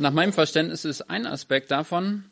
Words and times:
Nach 0.00 0.12
meinem 0.12 0.32
Verständnis 0.32 0.84
ist 0.84 1.02
ein 1.10 1.26
Aspekt 1.26 1.72
davon, 1.72 2.30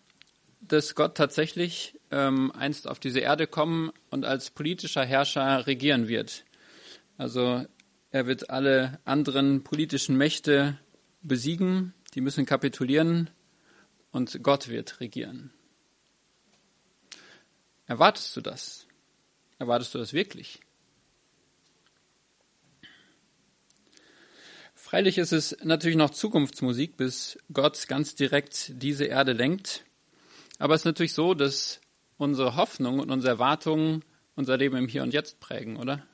dass 0.61 0.95
Gott 0.95 1.17
tatsächlich 1.17 1.99
ähm, 2.13 2.53
einst 2.53 2.87
auf 2.87 3.01
diese 3.01 3.19
Erde 3.19 3.49
kommen 3.49 3.91
und 4.09 4.25
als 4.25 4.51
politischer 4.51 5.05
Herrscher 5.05 5.67
regieren 5.67 6.07
wird. 6.07 6.45
Also 7.19 7.67
er 8.13 8.27
wird 8.29 8.51
alle 8.51 9.01
anderen 9.05 9.65
politischen 9.65 10.17
Mächte 10.17 10.79
besiegen, 11.23 11.93
die 12.15 12.21
müssen 12.21 12.47
kapitulieren 12.47 13.31
und 14.13 14.45
Gott 14.45 14.69
wird 14.69 15.01
regieren. 15.01 15.53
Erwartest 17.87 18.37
du 18.37 18.43
das? 18.43 18.87
Erwartest 19.59 19.93
du 19.93 19.99
das 19.99 20.13
wirklich? 20.13 20.61
Freilich 24.87 25.19
ist 25.19 25.33
es 25.33 25.57
natürlich 25.65 25.97
noch 25.97 26.11
Zukunftsmusik, 26.11 26.97
bis 26.97 27.41
Gott 27.53 27.89
ganz 27.89 28.15
direkt 28.15 28.71
diese 28.81 29.05
Erde 29.05 29.33
lenkt. 29.33 29.85
Aber 30.61 30.77
es 30.77 30.83
ist 30.83 30.85
natürlich 30.85 31.13
so, 31.13 31.35
dass 31.35 31.81
unsere 32.19 32.55
Hoffnung 32.55 33.01
und 33.01 33.11
unsere 33.11 33.33
Erwartungen 33.33 34.05
unser 34.37 34.57
Leben 34.57 34.77
im 34.77 34.87
Hier 34.87 35.03
und 35.03 35.13
Jetzt 35.13 35.41
prägen, 35.41 35.77
oder? 35.77 36.07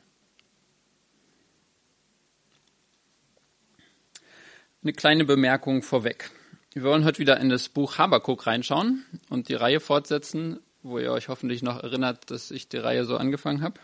Eine 4.83 4.95
kleine 4.95 5.27
Bemerkung 5.27 5.83
vorweg. 5.83 6.31
Wir 6.73 6.83
wollen 6.85 7.05
heute 7.05 7.19
wieder 7.19 7.39
in 7.41 7.51
das 7.51 7.69
Buch 7.69 7.99
Habakuk 7.99 8.47
reinschauen 8.47 9.05
und 9.29 9.51
die 9.51 9.55
Reihe 9.55 9.81
fortsetzen, 9.81 10.61
wo 10.83 10.99
ihr 10.99 11.13
euch 11.13 11.29
hoffentlich 11.29 11.63
noch 11.63 11.83
erinnert, 11.83 12.31
dass 12.31 12.51
ich 12.51 12.71
die 12.71 12.79
Reihe 12.79 13.05
so 13.05 13.19
angefangen 13.19 13.61
habe. 13.61 13.79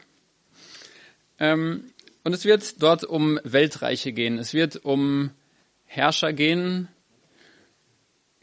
Ähm, 1.39 1.93
und 2.29 2.35
es 2.35 2.45
wird 2.45 2.83
dort 2.83 3.05
um 3.05 3.41
Weltreiche 3.43 4.13
gehen. 4.13 4.37
Es 4.37 4.53
wird 4.53 4.85
um 4.85 5.31
Herrscher 5.87 6.35
gehen. 6.35 6.89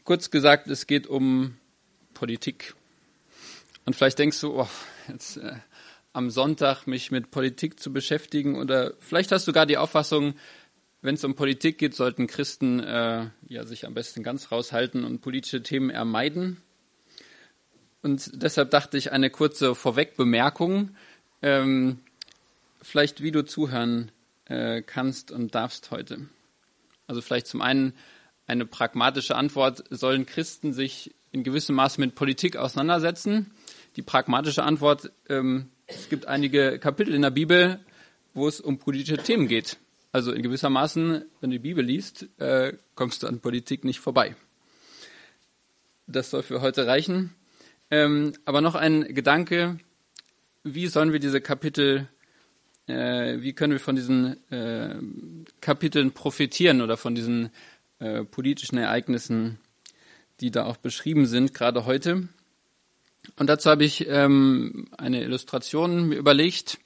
Kurz 0.02 0.32
gesagt, 0.32 0.66
es 0.66 0.88
geht 0.88 1.06
um 1.06 1.56
Politik. 2.12 2.74
Und 3.84 3.94
vielleicht 3.94 4.18
denkst 4.18 4.40
du, 4.40 4.58
oh, 4.58 4.68
jetzt 5.06 5.36
äh, 5.36 5.52
am 6.12 6.30
Sonntag 6.30 6.88
mich 6.88 7.12
mit 7.12 7.30
Politik 7.30 7.78
zu 7.78 7.92
beschäftigen 7.92 8.56
oder 8.56 8.92
vielleicht 8.98 9.30
hast 9.30 9.46
du 9.46 9.52
gar 9.52 9.66
die 9.66 9.78
Auffassung, 9.78 10.34
wenn 11.00 11.14
es 11.14 11.22
um 11.22 11.36
Politik 11.36 11.78
geht, 11.78 11.94
sollten 11.94 12.26
Christen 12.26 12.80
äh, 12.80 13.26
ja 13.46 13.62
sich 13.62 13.86
am 13.86 13.94
besten 13.94 14.24
ganz 14.24 14.50
raushalten 14.50 15.04
und 15.04 15.20
politische 15.20 15.62
Themen 15.62 15.90
ermeiden. 15.90 16.60
Und 18.02 18.42
deshalb 18.42 18.72
dachte 18.72 18.98
ich 18.98 19.12
eine 19.12 19.30
kurze 19.30 19.76
Vorwegbemerkung, 19.76 20.96
ähm, 21.40 22.00
vielleicht 22.86 23.22
wie 23.22 23.32
du 23.32 23.44
zuhören 23.44 24.12
äh, 24.46 24.82
kannst 24.82 25.30
und 25.30 25.54
darfst 25.54 25.90
heute. 25.90 26.28
Also 27.06 27.20
vielleicht 27.20 27.46
zum 27.46 27.60
einen 27.60 27.94
eine 28.46 28.64
pragmatische 28.64 29.34
Antwort, 29.34 29.84
sollen 29.90 30.24
Christen 30.24 30.72
sich 30.72 31.14
in 31.32 31.42
gewissem 31.42 31.74
Maße 31.74 32.00
mit 32.00 32.14
Politik 32.14 32.56
auseinandersetzen? 32.56 33.50
Die 33.96 34.02
pragmatische 34.02 34.62
Antwort, 34.62 35.10
ähm, 35.28 35.70
es 35.86 36.08
gibt 36.08 36.26
einige 36.26 36.78
Kapitel 36.78 37.14
in 37.14 37.22
der 37.22 37.30
Bibel, 37.30 37.80
wo 38.34 38.46
es 38.46 38.60
um 38.60 38.78
politische 38.78 39.22
Themen 39.22 39.48
geht. 39.48 39.78
Also 40.12 40.32
in 40.32 40.42
gewisser 40.42 40.70
Maßen, 40.70 41.24
wenn 41.40 41.50
du 41.50 41.56
die 41.56 41.62
Bibel 41.62 41.84
liest, 41.84 42.28
äh, 42.38 42.74
kommst 42.94 43.22
du 43.22 43.26
an 43.26 43.40
Politik 43.40 43.84
nicht 43.84 44.00
vorbei. 44.00 44.36
Das 46.06 46.30
soll 46.30 46.42
für 46.42 46.60
heute 46.60 46.86
reichen. 46.86 47.34
Ähm, 47.90 48.32
aber 48.44 48.60
noch 48.60 48.74
ein 48.74 49.14
Gedanke, 49.14 49.78
wie 50.62 50.86
sollen 50.86 51.12
wir 51.12 51.20
diese 51.20 51.40
Kapitel, 51.40 52.08
äh, 52.86 53.40
wie 53.40 53.52
können 53.52 53.72
wir 53.72 53.80
von 53.80 53.96
diesen 53.96 54.50
äh, 54.50 54.96
Kapiteln 55.60 56.12
profitieren 56.12 56.80
oder 56.80 56.96
von 56.96 57.14
diesen 57.14 57.50
äh, 57.98 58.24
politischen 58.24 58.78
Ereignissen, 58.78 59.58
die 60.40 60.50
da 60.50 60.64
auch 60.64 60.76
beschrieben 60.76 61.26
sind, 61.26 61.54
gerade 61.54 61.86
heute. 61.86 62.28
Und 63.36 63.48
dazu 63.48 63.70
habe 63.70 63.84
ich 63.84 64.06
ähm, 64.06 64.88
eine 64.96 65.22
Illustration 65.22 66.08
mir 66.08 66.16
überlegt. 66.16 66.78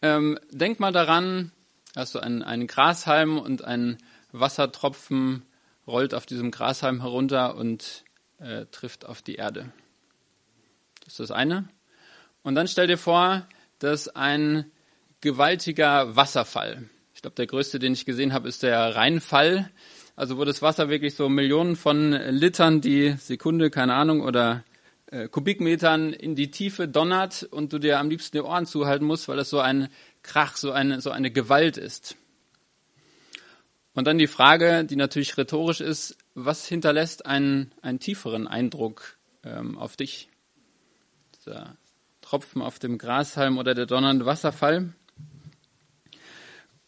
Ähm, 0.00 0.38
denk 0.50 0.80
mal 0.80 0.92
daran, 0.92 1.52
hast 1.94 2.14
du 2.14 2.18
einen, 2.18 2.42
einen 2.42 2.66
Grashalm 2.66 3.38
und 3.38 3.62
ein 3.62 3.98
Wassertropfen 4.32 5.42
rollt 5.86 6.14
auf 6.14 6.26
diesem 6.26 6.50
Grashalm 6.50 7.00
herunter 7.00 7.54
und 7.56 8.04
äh, 8.38 8.66
trifft 8.72 9.04
auf 9.04 9.22
die 9.22 9.36
Erde. 9.36 9.72
Das 11.00 11.14
ist 11.14 11.20
das 11.20 11.30
eine. 11.30 11.68
Und 12.42 12.54
dann 12.54 12.66
stell 12.66 12.86
dir 12.86 12.98
vor, 12.98 13.46
dass 13.78 14.08
ein 14.08 14.70
gewaltiger 15.22 16.14
Wasserfall, 16.14 16.90
ich 17.14 17.22
glaube, 17.22 17.36
der 17.36 17.46
größte, 17.46 17.78
den 17.78 17.94
ich 17.94 18.04
gesehen 18.04 18.32
habe, 18.32 18.48
ist 18.48 18.62
der 18.62 18.96
Rheinfall, 18.96 19.70
also 20.16 20.36
wo 20.36 20.44
das 20.44 20.60
Wasser 20.60 20.90
wirklich 20.90 21.14
so 21.14 21.28
Millionen 21.28 21.76
von 21.76 22.12
Litern 22.12 22.80
die 22.80 23.12
Sekunde, 23.12 23.70
keine 23.70 23.94
Ahnung, 23.94 24.20
oder 24.20 24.64
äh, 25.06 25.28
Kubikmetern 25.28 26.12
in 26.12 26.34
die 26.34 26.50
Tiefe 26.50 26.88
donnert 26.88 27.44
und 27.44 27.72
du 27.72 27.78
dir 27.78 27.98
am 28.00 28.10
liebsten 28.10 28.36
die 28.36 28.42
Ohren 28.42 28.66
zuhalten 28.66 29.06
musst, 29.06 29.28
weil 29.28 29.36
das 29.36 29.50
so 29.50 29.60
ein 29.60 29.88
Krach, 30.22 30.56
so 30.56 30.72
eine, 30.72 31.00
so 31.00 31.10
eine 31.10 31.30
Gewalt 31.30 31.76
ist. 31.76 32.16
Und 33.94 34.06
dann 34.06 34.18
die 34.18 34.26
Frage, 34.26 34.84
die 34.84 34.96
natürlich 34.96 35.36
rhetorisch 35.36 35.80
ist, 35.80 36.16
was 36.34 36.66
hinterlässt 36.66 37.26
einen, 37.26 37.72
einen 37.82 38.00
tieferen 38.00 38.48
Eindruck 38.48 39.18
ähm, 39.44 39.78
auf 39.78 39.96
dich? 39.96 40.28
Der 41.46 41.76
Tropfen 42.22 42.62
auf 42.62 42.78
dem 42.78 42.98
Grashalm 42.98 43.58
oder 43.58 43.74
der 43.74 43.86
donnernde 43.86 44.24
Wasserfall. 44.24 44.94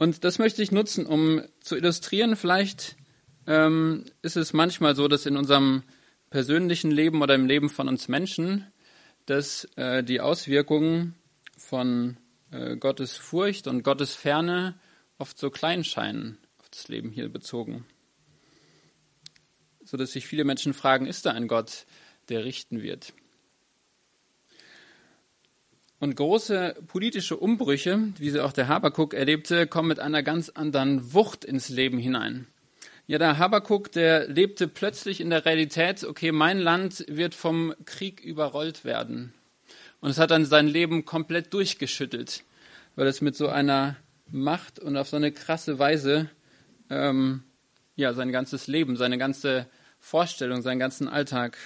Und 0.04 0.22
das 0.22 0.38
möchte 0.38 0.62
ich 0.62 0.70
nutzen, 0.70 1.06
um 1.06 1.40
zu 1.60 1.76
illustrieren, 1.76 2.36
vielleicht 2.36 2.94
ähm, 3.46 4.04
ist 4.20 4.36
es 4.36 4.52
manchmal 4.52 4.94
so, 4.94 5.08
dass 5.08 5.24
in 5.24 5.38
unserem 5.38 5.82
persönlichen 6.28 6.90
Leben 6.90 7.22
oder 7.22 7.34
im 7.34 7.46
Leben 7.46 7.70
von 7.70 7.88
uns 7.88 8.06
Menschen, 8.06 8.70
dass 9.24 9.64
äh, 9.76 10.04
die 10.04 10.20
Auswirkungen 10.20 11.14
von 11.56 12.18
äh, 12.50 12.76
Gottes 12.76 13.16
Furcht 13.16 13.66
und 13.66 13.82
Gottes 13.82 14.14
Ferne 14.14 14.78
oft 15.16 15.38
so 15.38 15.48
klein 15.48 15.84
scheinen, 15.84 16.36
auf 16.58 16.68
das 16.68 16.88
Leben 16.88 17.08
hier 17.08 17.30
bezogen. 17.30 17.86
So 19.84 19.96
dass 19.96 20.12
sich 20.12 20.26
viele 20.26 20.44
Menschen 20.44 20.74
fragen, 20.74 21.06
ist 21.06 21.24
da 21.24 21.30
ein 21.30 21.48
Gott, 21.48 21.86
der 22.28 22.44
richten 22.44 22.82
wird? 22.82 23.14
Und 26.04 26.16
große 26.16 26.76
politische 26.86 27.34
Umbrüche, 27.34 28.12
wie 28.18 28.28
sie 28.28 28.44
auch 28.44 28.52
der 28.52 28.68
Habakuk 28.68 29.14
erlebte, 29.14 29.66
kommen 29.66 29.88
mit 29.88 30.00
einer 30.00 30.22
ganz 30.22 30.50
anderen 30.50 31.14
Wucht 31.14 31.46
ins 31.46 31.70
Leben 31.70 31.96
hinein. 31.96 32.46
Ja, 33.06 33.16
der 33.16 33.38
Habakuk, 33.38 33.90
der 33.90 34.28
lebte 34.28 34.68
plötzlich 34.68 35.22
in 35.22 35.30
der 35.30 35.46
Realität, 35.46 36.04
okay, 36.04 36.30
mein 36.30 36.58
Land 36.58 37.06
wird 37.08 37.34
vom 37.34 37.74
Krieg 37.86 38.20
überrollt 38.20 38.84
werden. 38.84 39.32
Und 40.02 40.10
es 40.10 40.18
hat 40.18 40.30
dann 40.30 40.44
sein 40.44 40.68
Leben 40.68 41.06
komplett 41.06 41.54
durchgeschüttelt, 41.54 42.44
weil 42.96 43.06
es 43.06 43.22
mit 43.22 43.34
so 43.34 43.48
einer 43.48 43.96
Macht 44.30 44.80
und 44.80 44.98
auf 44.98 45.08
so 45.08 45.16
eine 45.16 45.32
krasse 45.32 45.78
Weise 45.78 46.28
ähm, 46.90 47.44
ja, 47.96 48.12
sein 48.12 48.30
ganzes 48.30 48.66
Leben, 48.66 48.96
seine 48.96 49.16
ganze 49.16 49.68
Vorstellung, 50.00 50.60
seinen 50.60 50.80
ganzen 50.80 51.08
Alltag 51.08 51.56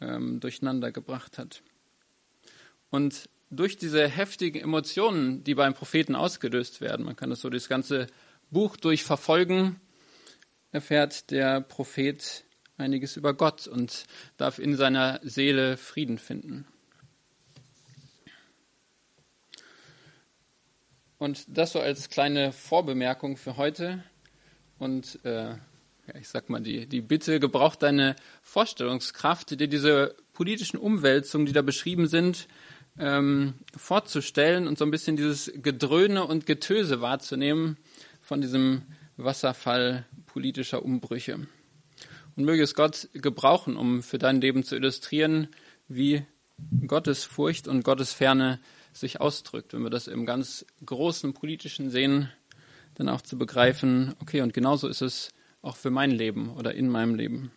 ähm, 0.00 0.40
durcheinander 0.40 0.90
gebracht 0.90 1.38
hat. 1.38 1.62
Und 2.90 3.28
durch 3.50 3.76
diese 3.76 4.08
heftigen 4.08 4.60
Emotionen, 4.60 5.44
die 5.44 5.54
beim 5.54 5.74
Propheten 5.74 6.14
ausgelöst 6.14 6.80
werden, 6.80 7.06
man 7.06 7.16
kann 7.16 7.30
das 7.30 7.40
so 7.40 7.50
das 7.50 7.68
ganze 7.68 8.08
Buch 8.50 8.76
durchverfolgen, 8.76 9.80
erfährt 10.72 11.30
der 11.30 11.60
Prophet 11.60 12.44
einiges 12.76 13.16
über 13.16 13.34
Gott 13.34 13.66
und 13.66 14.04
darf 14.36 14.58
in 14.58 14.76
seiner 14.76 15.20
Seele 15.22 15.76
Frieden 15.76 16.18
finden. 16.18 16.66
Und 21.18 21.46
das 21.48 21.72
so 21.72 21.80
als 21.80 22.10
kleine 22.10 22.52
Vorbemerkung 22.52 23.36
für 23.36 23.56
heute. 23.56 24.04
Und 24.78 25.18
äh, 25.24 25.48
ja, 26.06 26.14
ich 26.20 26.28
sag 26.28 26.50
mal, 26.50 26.60
die, 26.60 26.86
die 26.86 27.00
Bitte 27.00 27.40
gebraucht 27.40 27.82
deine 27.82 28.16
Vorstellungskraft, 28.42 29.58
dir 29.58 29.68
diese 29.68 30.14
politischen 30.34 30.76
Umwälzungen, 30.76 31.46
die 31.46 31.54
da 31.54 31.62
beschrieben 31.62 32.06
sind, 32.06 32.48
ähm, 32.98 33.54
vorzustellen 33.76 34.66
und 34.66 34.78
so 34.78 34.84
ein 34.84 34.90
bisschen 34.90 35.16
dieses 35.16 35.52
Gedröhne 35.54 36.24
und 36.24 36.46
Getöse 36.46 37.00
wahrzunehmen 37.00 37.76
von 38.20 38.40
diesem 38.40 38.82
Wasserfall 39.16 40.06
politischer 40.26 40.84
Umbrüche. 40.84 41.46
Und 42.36 42.44
möge 42.44 42.62
es 42.62 42.74
Gott 42.74 43.08
gebrauchen, 43.14 43.76
um 43.76 44.02
für 44.02 44.18
dein 44.18 44.40
Leben 44.40 44.62
zu 44.62 44.76
illustrieren, 44.76 45.48
wie 45.88 46.24
Gottes 46.86 47.24
Furcht 47.24 47.68
und 47.68 47.84
Gottes 47.84 48.12
Ferne 48.12 48.60
sich 48.92 49.20
ausdrückt, 49.20 49.72
wenn 49.72 49.82
wir 49.82 49.90
das 49.90 50.08
im 50.08 50.26
ganz 50.26 50.64
großen 50.84 51.34
politischen 51.34 51.90
sehen, 51.90 52.30
dann 52.94 53.08
auch 53.08 53.20
zu 53.20 53.36
begreifen, 53.36 54.14
okay, 54.20 54.40
und 54.40 54.54
genauso 54.54 54.88
ist 54.88 55.02
es 55.02 55.30
auch 55.60 55.76
für 55.76 55.90
mein 55.90 56.10
Leben 56.10 56.50
oder 56.50 56.74
in 56.74 56.88
meinem 56.88 57.14
Leben. 57.14 57.50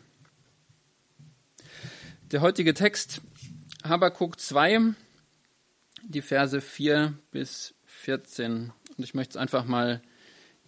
Der 2.32 2.42
heutige 2.42 2.74
Text, 2.74 3.22
Habakuk 3.84 4.40
2, 4.40 4.94
die 6.04 6.22
Verse 6.22 6.62
4 6.62 7.18
bis 7.32 7.74
14. 7.86 8.72
Und 8.98 9.04
ich 9.04 9.14
möchte 9.14 9.32
es 9.32 9.38
einfach 9.38 9.66
mal 9.66 10.02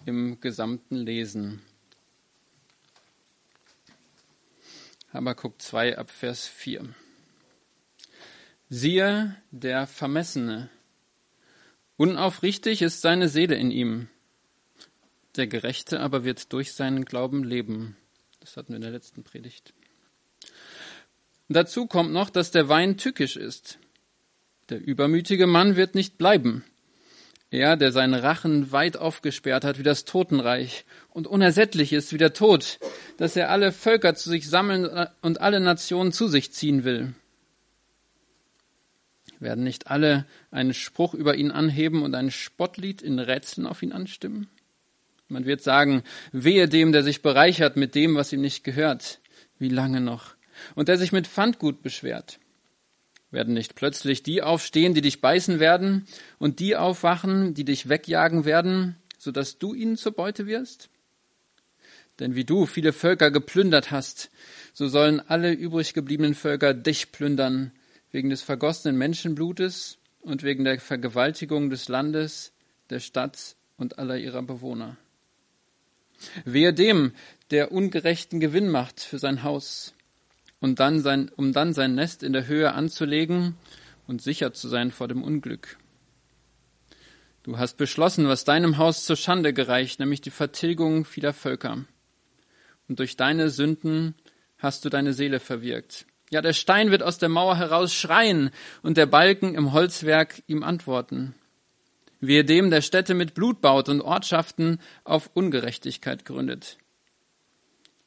im 0.05 0.39
Gesamten 0.39 0.95
lesen. 0.95 1.61
Habakuk 5.13 5.61
2 5.61 5.97
ab 5.97 6.09
Vers 6.09 6.47
4. 6.47 6.93
Siehe, 8.69 9.35
der 9.51 9.85
Vermessene. 9.85 10.69
Unaufrichtig 11.97 12.81
ist 12.81 13.01
seine 13.01 13.27
Seele 13.27 13.55
in 13.55 13.71
ihm. 13.71 14.07
Der 15.35 15.47
Gerechte 15.47 15.99
aber 15.99 16.23
wird 16.23 16.51
durch 16.53 16.73
seinen 16.73 17.05
Glauben 17.05 17.43
leben. 17.43 17.97
Das 18.39 18.57
hatten 18.57 18.69
wir 18.69 18.77
in 18.77 18.81
der 18.81 18.91
letzten 18.91 19.23
Predigt. 19.23 19.73
Dazu 21.49 21.85
kommt 21.85 22.13
noch, 22.13 22.29
dass 22.29 22.51
der 22.51 22.69
Wein 22.69 22.97
tückisch 22.97 23.35
ist. 23.35 23.77
Der 24.71 24.81
übermütige 24.81 25.47
Mann 25.47 25.75
wird 25.75 25.95
nicht 25.95 26.17
bleiben. 26.17 26.63
Er, 27.49 27.75
der 27.75 27.91
seinen 27.91 28.13
Rachen 28.13 28.71
weit 28.71 28.95
aufgesperrt 28.95 29.65
hat 29.65 29.77
wie 29.77 29.83
das 29.83 30.05
Totenreich 30.05 30.85
und 31.09 31.27
unersättlich 31.27 31.91
ist 31.91 32.13
wie 32.13 32.17
der 32.17 32.31
Tod, 32.31 32.79
dass 33.17 33.35
er 33.35 33.49
alle 33.49 33.73
Völker 33.73 34.15
zu 34.15 34.29
sich 34.29 34.49
sammeln 34.49 35.09
und 35.21 35.41
alle 35.41 35.59
Nationen 35.59 36.13
zu 36.13 36.29
sich 36.29 36.53
ziehen 36.53 36.85
will. 36.85 37.13
Werden 39.41 39.65
nicht 39.65 39.87
alle 39.87 40.25
einen 40.51 40.73
Spruch 40.73 41.15
über 41.15 41.35
ihn 41.35 41.51
anheben 41.51 42.01
und 42.01 42.15
ein 42.15 42.31
Spottlied 42.31 43.01
in 43.01 43.19
Rätseln 43.19 43.67
auf 43.67 43.83
ihn 43.83 43.91
anstimmen? 43.91 44.47
Man 45.27 45.45
wird 45.45 45.61
sagen, 45.61 46.03
wehe 46.31 46.69
dem, 46.69 46.93
der 46.93 47.03
sich 47.03 47.21
bereichert 47.21 47.75
mit 47.75 47.93
dem, 47.93 48.15
was 48.15 48.31
ihm 48.31 48.39
nicht 48.39 48.63
gehört. 48.63 49.19
Wie 49.59 49.67
lange 49.67 49.99
noch? 49.99 50.35
Und 50.75 50.87
der 50.87 50.97
sich 50.97 51.11
mit 51.11 51.27
Pfandgut 51.27 51.81
beschwert. 51.81 52.39
Werden 53.31 53.53
nicht 53.53 53.75
plötzlich 53.75 54.23
die 54.23 54.41
aufstehen, 54.41 54.93
die 54.93 55.01
dich 55.01 55.21
beißen 55.21 55.59
werden, 55.59 56.05
und 56.37 56.59
die 56.59 56.75
aufwachen, 56.75 57.53
die 57.53 57.63
dich 57.63 57.87
wegjagen 57.87 58.45
werden, 58.45 58.97
so 59.17 59.31
dass 59.31 59.57
du 59.57 59.73
ihnen 59.73 59.97
zur 59.97 60.11
Beute 60.11 60.47
wirst? 60.47 60.89
Denn 62.19 62.35
wie 62.35 62.43
du 62.43 62.65
viele 62.65 62.93
Völker 62.93 63.31
geplündert 63.31 63.89
hast, 63.89 64.29
so 64.73 64.87
sollen 64.87 65.21
alle 65.21 65.53
übrig 65.53 65.93
gebliebenen 65.93 66.35
Völker 66.35 66.73
dich 66.73 67.11
plündern, 67.11 67.71
wegen 68.11 68.29
des 68.29 68.41
vergossenen 68.41 68.97
Menschenblutes 68.97 69.97
und 70.19 70.43
wegen 70.43 70.65
der 70.65 70.79
Vergewaltigung 70.79 71.69
des 71.69 71.87
Landes, 71.87 72.51
der 72.89 72.99
Stadt 72.99 73.55
und 73.77 73.97
aller 73.97 74.17
ihrer 74.17 74.43
Bewohner. 74.43 74.97
Wehe 76.45 76.73
dem, 76.73 77.13
der 77.49 77.71
ungerechten 77.71 78.39
Gewinn 78.39 78.69
macht 78.69 78.99
für 78.99 79.17
sein 79.17 79.43
Haus, 79.43 79.93
und 80.61 80.79
dann 80.79 81.01
sein, 81.01 81.29
um 81.35 81.51
dann 81.51 81.73
sein 81.73 81.95
Nest 81.95 82.23
in 82.23 82.31
der 82.31 82.47
Höhe 82.47 82.71
anzulegen 82.73 83.57
und 84.07 84.21
sicher 84.21 84.53
zu 84.53 84.69
sein 84.69 84.91
vor 84.91 85.09
dem 85.09 85.23
Unglück. 85.23 85.77
Du 87.43 87.57
hast 87.57 87.75
beschlossen, 87.77 88.27
was 88.27 88.45
deinem 88.45 88.77
Haus 88.77 89.03
zur 89.03 89.15
Schande 89.15 89.51
gereicht, 89.51 89.99
nämlich 89.99 90.21
die 90.21 90.29
Vertilgung 90.29 91.03
vieler 91.03 91.33
Völker. 91.33 91.85
Und 92.87 92.99
durch 92.99 93.17
deine 93.17 93.49
Sünden 93.49 94.13
hast 94.59 94.85
du 94.85 94.89
deine 94.89 95.13
Seele 95.13 95.39
verwirkt. 95.39 96.05
Ja, 96.29 96.41
der 96.41 96.53
Stein 96.53 96.91
wird 96.91 97.03
aus 97.03 97.17
der 97.17 97.29
Mauer 97.29 97.57
heraus 97.57 97.93
schreien 97.93 98.51
und 98.83 98.95
der 98.95 99.07
Balken 99.07 99.55
im 99.55 99.73
Holzwerk 99.73 100.43
ihm 100.47 100.63
antworten. 100.63 101.33
Wehe 102.19 102.45
dem, 102.45 102.69
der 102.69 102.81
Städte 102.81 103.15
mit 103.15 103.33
Blut 103.33 103.61
baut 103.61 103.89
und 103.89 104.01
Ortschaften 104.01 104.79
auf 105.03 105.31
Ungerechtigkeit 105.33 106.23
gründet. 106.23 106.77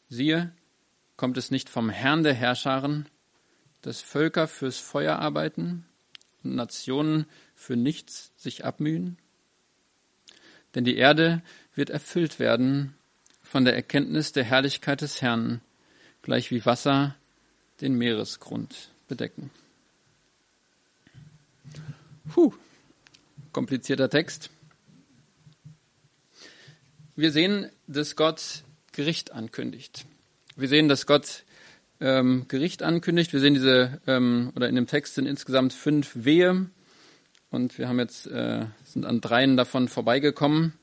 Siehe, 0.09 0.53
Kommt 1.17 1.39
es 1.39 1.51
nicht 1.51 1.69
vom 1.69 1.91
Herrn 1.91 2.23
der 2.23 2.35
Herrscharen, 2.35 3.09
dass 3.83 4.01
Völker 4.01 4.49
fürs 4.49 4.79
Feuer 4.79 5.19
arbeiten 5.19 5.87
und 6.43 6.55
Nationen 6.55 7.27
für 7.55 7.77
nichts 7.77 8.33
sich 8.37 8.65
abmühen? 8.65 9.19
Denn 10.75 10.85
die 10.85 10.97
Erde 10.97 11.43
wird 11.75 11.91
erfüllt 11.91 12.39
werden 12.39 12.95
von 13.43 13.65
der 13.65 13.75
Erkenntnis 13.75 14.33
der 14.33 14.45
Herrlichkeit 14.45 15.03
des 15.03 15.23
Herrn, 15.23 15.61
gleich 16.23 16.51
wie 16.51 16.65
Wasser 16.67 17.15
den 17.81 17.95
Meeresgrund 17.95 18.91
bedecken. 19.07 19.51
Puh, 22.29 22.53
komplizierter 23.53 24.11
Text. 24.11 24.51
Wir 27.15 27.31
sehen, 27.31 27.71
dass 27.87 28.17
Gott 28.17 28.65
Gericht 28.93 29.31
ankündigt. 29.31 30.07
Wir 30.57 30.69
sehen, 30.69 30.89
dass 30.89 31.07
Gott 31.07 31.43
ähm, 32.01 32.45
Gericht 32.47 32.85
ankündigt. 32.85 33.33
Wir 33.33 33.41
sehen 33.41 33.55
diese, 33.55 34.01
ähm, 34.07 34.53
oder 34.55 34.69
in 34.69 34.77
dem 34.77 34.87
Text 34.87 35.17
sind 35.17 35.27
insgesamt 35.27 35.73
fünf 35.73 36.13
Wehe. 36.15 36.71
Und 37.51 37.77
wir 37.77 37.89
haben 37.89 37.99
jetzt, 37.99 38.29
äh, 38.29 38.67
sind 38.85 39.05
an 39.05 39.21
dreien 39.21 39.57
davon 39.57 39.89
vorbeigekommen. 39.89 40.75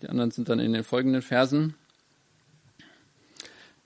Die 0.00 0.08
anderen 0.08 0.30
sind 0.30 0.48
dann 0.48 0.60
in 0.60 0.72
den 0.72 0.82
folgenden 0.82 1.20
Versen. 1.20 1.74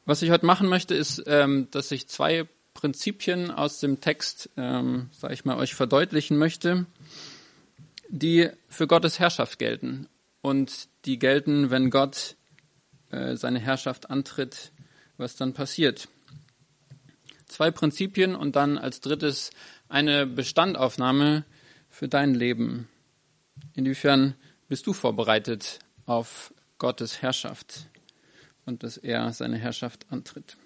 Was 0.05 0.23
ich 0.23 0.31
heute 0.31 0.47
machen 0.47 0.69
möchte, 0.69 0.95
ist, 0.95 1.25
ähm, 1.27 1.67
dass 1.73 1.91
ich 1.91 2.07
zwei 2.07 2.47
Prinzipien 2.73 3.51
aus 3.51 3.81
dem 3.81 4.01
Text, 4.01 4.51
ähm, 4.57 5.11
sage 5.11 5.35
ich 5.35 5.45
mal, 5.45 5.57
euch 5.57 5.75
verdeutlichen 5.75 6.39
möchte, 6.39 6.87
die 8.09 8.49
für 8.69 8.87
Gottes 8.87 9.19
Herrschaft 9.19 9.59
gelten 9.59 10.09
und 10.41 10.89
die 11.05 11.19
gelten, 11.19 11.71
wenn 11.71 11.91
Gott 11.91 12.37
äh, 13.11 13.35
seine 13.35 13.59
Herrschaft 13.59 14.09
antritt 14.09 14.71
was 15.17 15.37
dann 15.37 15.53
passiert. 15.53 16.09
Zwei 17.47 17.71
Prinzipien 17.71 18.35
und 18.35 18.57
dann 18.57 18.79
als 18.79 19.01
drittes 19.01 19.51
eine 19.89 20.27
Bestandaufnahme 20.27 21.45
für 21.89 22.09
dein 22.09 22.35
Leben. 22.35 22.89
Inwiefern 23.75 24.35
bist 24.69 24.87
du 24.87 24.93
vorbereitet 24.93 25.79
auf 26.07 26.53
Gottes 26.79 27.23
Herrschaft 27.23 27.87
und 28.65 28.83
dass 28.83 28.97
er 28.97 29.33
seine 29.33 29.59
Herrschaft 29.59 30.07
antritt? 30.11 30.57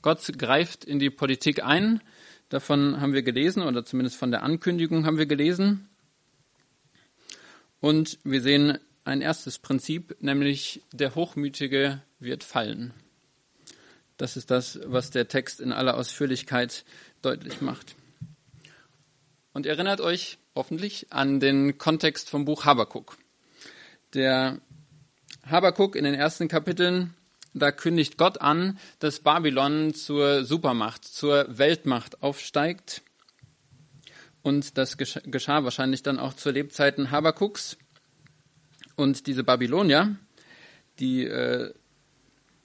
Gott 0.00 0.26
greift 0.36 0.84
in 0.84 0.98
die 0.98 1.10
Politik 1.10 1.62
ein. 1.62 2.00
Davon 2.48 3.00
haben 3.00 3.12
wir 3.12 3.22
gelesen 3.22 3.62
oder 3.62 3.84
zumindest 3.84 4.16
von 4.16 4.30
der 4.30 4.42
Ankündigung 4.42 5.06
haben 5.06 5.18
wir 5.18 5.26
gelesen. 5.26 5.88
Und 7.80 8.18
wir 8.24 8.42
sehen 8.42 8.78
ein 9.04 9.20
erstes 9.20 9.58
Prinzip, 9.58 10.16
nämlich 10.20 10.82
der 10.92 11.14
Hochmütige 11.14 12.02
wird 12.22 12.44
fallen. 12.44 12.92
Das 14.16 14.36
ist 14.36 14.50
das, 14.50 14.78
was 14.84 15.10
der 15.10 15.28
Text 15.28 15.60
in 15.60 15.72
aller 15.72 15.96
Ausführlichkeit 15.96 16.84
deutlich 17.22 17.60
macht. 17.60 17.96
Und 19.52 19.66
erinnert 19.66 20.00
euch 20.00 20.38
hoffentlich 20.54 21.06
an 21.10 21.40
den 21.40 21.78
Kontext 21.78 22.30
vom 22.30 22.44
Buch 22.44 22.64
Habakuk. 22.64 23.18
Der 24.14 24.60
Habakuk 25.44 25.96
in 25.96 26.04
den 26.04 26.14
ersten 26.14 26.48
Kapiteln, 26.48 27.14
da 27.54 27.72
kündigt 27.72 28.16
Gott 28.16 28.40
an, 28.40 28.78
dass 28.98 29.20
Babylon 29.20 29.94
zur 29.94 30.44
Supermacht, 30.44 31.04
zur 31.04 31.58
Weltmacht 31.58 32.22
aufsteigt. 32.22 33.02
Und 34.42 34.78
das 34.78 34.96
geschah 34.96 35.64
wahrscheinlich 35.64 36.02
dann 36.02 36.18
auch 36.18 36.34
zu 36.34 36.50
Lebzeiten 36.50 37.10
Habakuks. 37.10 37.76
Und 38.96 39.26
diese 39.26 39.44
Babylonier, 39.44 40.16
die 40.98 41.24
äh, 41.24 41.72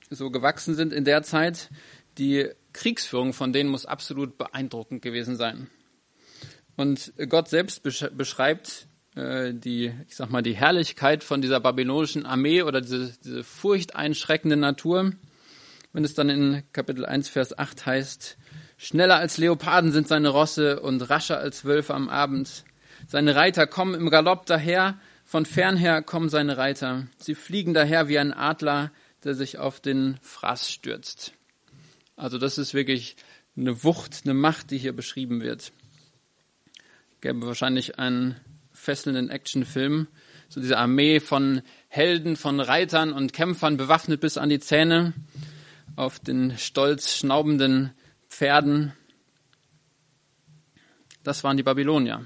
so 0.09 0.29
gewachsen 0.29 0.75
sind 0.75 0.93
in 0.93 1.05
der 1.05 1.23
Zeit, 1.23 1.69
die 2.17 2.49
Kriegsführung 2.73 3.33
von 3.33 3.53
denen 3.53 3.69
muss 3.69 3.85
absolut 3.85 4.37
beeindruckend 4.37 5.01
gewesen 5.01 5.35
sein. 5.35 5.69
Und 6.75 7.13
Gott 7.29 7.49
selbst 7.49 7.81
beschreibt 7.81 8.87
äh, 9.15 9.53
die, 9.53 9.91
ich 10.07 10.15
sag 10.15 10.29
mal, 10.29 10.43
die 10.43 10.55
Herrlichkeit 10.55 11.23
von 11.23 11.41
dieser 11.41 11.59
babylonischen 11.59 12.25
Armee 12.25 12.61
oder 12.61 12.81
diese, 12.81 13.13
diese 13.23 13.43
furchteinschreckende 13.43 14.57
Natur, 14.57 15.11
wenn 15.91 16.03
es 16.03 16.13
dann 16.13 16.29
in 16.29 16.63
Kapitel 16.73 17.05
1, 17.05 17.29
Vers 17.29 17.57
8 17.57 17.87
heißt, 17.87 18.37
schneller 18.77 19.15
als 19.15 19.39
Leoparden 19.39 19.91
sind 19.91 20.07
seine 20.07 20.29
Rosse 20.29 20.79
und 20.79 21.09
rascher 21.09 21.39
als 21.39 21.65
Wölfe 21.65 21.95
am 21.95 22.09
Abend. 22.09 22.63
Seine 23.07 23.35
Reiter 23.35 23.65
kommen 23.65 23.95
im 23.95 24.11
Galopp 24.11 24.45
daher, 24.45 24.99
von 25.25 25.45
fernher 25.45 26.03
kommen 26.03 26.29
seine 26.29 26.57
Reiter. 26.57 27.07
Sie 27.17 27.33
fliegen 27.33 27.73
daher 27.73 28.07
wie 28.07 28.19
ein 28.19 28.33
Adler, 28.33 28.91
der 29.23 29.35
sich 29.35 29.57
auf 29.57 29.79
den 29.79 30.17
Fraß 30.21 30.71
stürzt. 30.71 31.33
Also 32.15 32.37
das 32.37 32.57
ist 32.57 32.73
wirklich 32.73 33.15
eine 33.55 33.83
Wucht, 33.83 34.21
eine 34.23 34.33
Macht, 34.33 34.71
die 34.71 34.77
hier 34.77 34.95
beschrieben 34.95 35.41
wird. 35.41 35.71
Gäbe 37.21 37.45
wahrscheinlich 37.45 37.97
einen 37.99 38.39
fesselnden 38.71 39.29
Actionfilm, 39.29 40.07
so 40.49 40.61
diese 40.61 40.77
Armee 40.77 41.19
von 41.19 41.61
Helden, 41.87 42.35
von 42.35 42.59
Reitern 42.59 43.11
und 43.11 43.33
Kämpfern 43.33 43.77
bewaffnet 43.77 44.21
bis 44.21 44.37
an 44.37 44.49
die 44.49 44.59
Zähne 44.59 45.13
auf 45.95 46.19
den 46.19 46.57
stolz 46.57 47.15
schnaubenden 47.15 47.91
Pferden. 48.29 48.93
Das 51.23 51.43
waren 51.43 51.57
die 51.57 51.63
Babylonier. 51.63 52.25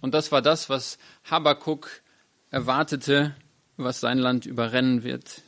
Und 0.00 0.14
das 0.14 0.30
war 0.30 0.42
das, 0.42 0.68
was 0.68 0.98
Habakuk 1.24 2.02
erwartete, 2.50 3.34
was 3.76 4.00
sein 4.00 4.18
Land 4.18 4.46
überrennen 4.46 5.02
wird. 5.02 5.42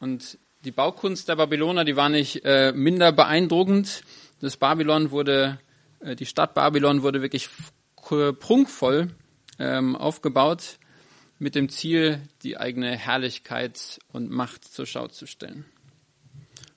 Und 0.00 0.38
die 0.64 0.70
Baukunst 0.70 1.28
der 1.28 1.36
Babyloner, 1.36 1.84
die 1.84 1.96
war 1.96 2.08
nicht 2.08 2.44
äh, 2.44 2.72
minder 2.72 3.12
beeindruckend. 3.12 4.02
Das 4.40 4.56
Babylon 4.56 5.10
wurde, 5.10 5.58
äh, 6.00 6.16
die 6.16 6.26
Stadt 6.26 6.54
Babylon 6.54 7.02
wurde 7.02 7.22
wirklich 7.22 7.48
prunkvoll 7.96 9.10
ähm, 9.58 9.96
aufgebaut 9.96 10.78
mit 11.38 11.54
dem 11.54 11.68
Ziel, 11.68 12.20
die 12.42 12.58
eigene 12.58 12.96
Herrlichkeit 12.96 13.98
und 14.12 14.30
Macht 14.30 14.64
zur 14.64 14.86
Schau 14.86 15.08
zu 15.08 15.26
stellen. 15.26 15.64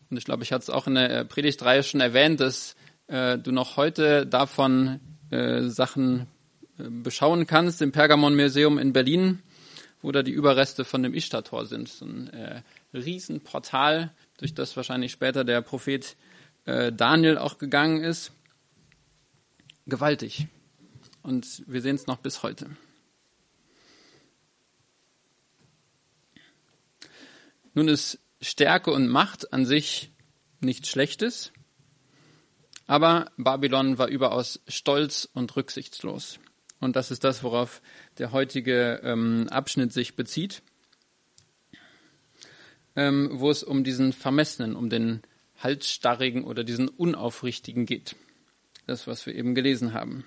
Und 0.09 0.17
ich 0.17 0.25
glaube, 0.25 0.43
ich 0.43 0.51
hatte 0.51 0.63
es 0.63 0.69
auch 0.69 0.87
in 0.87 0.95
der 0.95 1.09
äh, 1.09 1.25
Predigtreihe 1.25 1.83
schon 1.83 2.01
erwähnt, 2.01 2.39
dass 2.39 2.75
äh, 3.07 3.37
du 3.37 3.51
noch 3.51 3.77
heute 3.77 4.27
davon 4.27 4.99
äh, 5.31 5.63
Sachen 5.63 6.27
äh, 6.77 6.83
beschauen 6.89 7.47
kannst 7.47 7.81
im 7.81 7.91
Pergamon-Museum 7.91 8.77
in 8.77 8.93
Berlin, 8.93 9.41
wo 10.01 10.11
da 10.11 10.21
die 10.21 10.31
Überreste 10.31 10.83
von 10.83 11.01
dem 11.01 11.13
Ishtar-Tor 11.13 11.65
sind. 11.65 11.87
So 11.87 12.05
ein 12.05 12.27
äh, 12.33 12.61
Riesenportal, 12.93 14.13
durch 14.37 14.53
das 14.53 14.75
wahrscheinlich 14.75 15.11
später 15.11 15.43
der 15.43 15.61
Prophet 15.61 16.15
äh, 16.65 16.91
Daniel 16.91 17.37
auch 17.37 17.57
gegangen 17.57 18.03
ist. 18.03 18.31
Gewaltig. 19.85 20.47
Und 21.23 21.63
wir 21.67 21.81
sehen 21.81 21.95
es 21.95 22.07
noch 22.07 22.17
bis 22.17 22.43
heute. 22.43 22.69
Nun 27.73 27.87
ist 27.87 28.19
Stärke 28.41 28.91
und 28.91 29.07
Macht 29.07 29.53
an 29.53 29.65
sich 29.65 30.11
nichts 30.59 30.89
Schlechtes, 30.89 31.51
aber 32.85 33.31
Babylon 33.37 33.97
war 33.97 34.07
überaus 34.07 34.61
stolz 34.67 35.29
und 35.33 35.55
rücksichtslos. 35.55 36.39
Und 36.79 36.95
das 36.95 37.11
ist 37.11 37.23
das, 37.23 37.43
worauf 37.43 37.81
der 38.17 38.31
heutige 38.31 38.99
ähm, 39.03 39.47
Abschnitt 39.49 39.93
sich 39.93 40.15
bezieht, 40.15 40.63
ähm, 42.95 43.29
wo 43.33 43.49
es 43.49 43.63
um 43.63 43.83
diesen 43.83 44.13
Vermessenen, 44.13 44.75
um 44.75 44.89
den 44.89 45.21
Halsstarrigen 45.59 46.43
oder 46.43 46.63
diesen 46.63 46.87
Unaufrichtigen 46.87 47.85
geht. 47.85 48.15
Das, 48.87 49.07
was 49.07 49.25
wir 49.25 49.35
eben 49.35 49.55
gelesen 49.55 49.93
haben. 49.93 50.25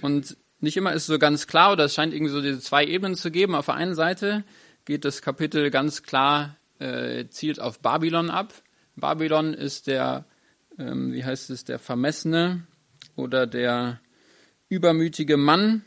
Und 0.00 0.36
nicht 0.60 0.76
immer 0.76 0.92
ist 0.92 1.06
so 1.06 1.18
ganz 1.18 1.46
klar, 1.46 1.72
oder 1.72 1.84
es 1.84 1.94
scheint 1.94 2.14
irgendwie 2.14 2.32
so 2.32 2.40
diese 2.40 2.60
zwei 2.60 2.84
Ebenen 2.84 3.14
zu 3.14 3.30
geben. 3.30 3.54
Auf 3.54 3.66
der 3.66 3.74
einen 3.74 3.94
Seite 3.94 4.44
geht 4.84 5.04
das 5.04 5.20
Kapitel 5.20 5.70
ganz 5.70 6.02
klar, 6.02 6.56
äh, 6.78 7.26
zielt 7.28 7.60
auf 7.60 7.80
Babylon 7.80 8.30
ab. 8.30 8.54
Babylon 8.96 9.52
ist 9.52 9.86
der, 9.86 10.24
ähm, 10.78 11.12
wie 11.12 11.24
heißt 11.24 11.50
es, 11.50 11.64
der 11.64 11.78
Vermessene 11.78 12.66
oder 13.14 13.46
der 13.46 14.00
übermütige 14.68 15.36
Mann. 15.36 15.84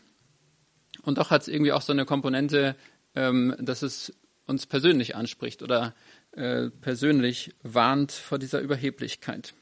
Und 1.02 1.18
doch 1.18 1.32
hat 1.32 1.42
es 1.44 1.48
irgendwie 1.48 1.72
auch 1.72 1.82
so 1.82 1.92
eine 1.92 2.06
Komponente, 2.06 2.76
ähm, 3.16 3.56
dass 3.60 3.82
es 3.82 4.14
uns 4.50 4.66
persönlich 4.66 5.16
anspricht 5.16 5.62
oder 5.62 5.94
äh, 6.32 6.70
persönlich 6.82 7.54
warnt 7.62 8.12
vor 8.12 8.40
dieser 8.40 8.60
Überheblichkeit. 8.60 9.54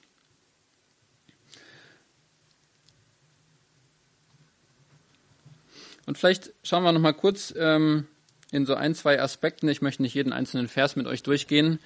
Und 6.05 6.17
vielleicht 6.17 6.53
schauen 6.63 6.83
wir 6.83 6.93
noch 6.93 7.01
mal 7.01 7.13
kurz 7.13 7.53
ähm, 7.57 8.07
in 8.51 8.65
so 8.65 8.75
ein, 8.75 8.95
zwei 8.95 9.21
Aspekten. 9.21 9.67
Ich 9.67 9.81
möchte 9.81 10.01
nicht 10.01 10.13
jeden 10.13 10.31
einzelnen 10.31 10.69
Vers 10.69 10.95
mit 10.95 11.05
euch 11.05 11.21
durchgehen, 11.21 11.79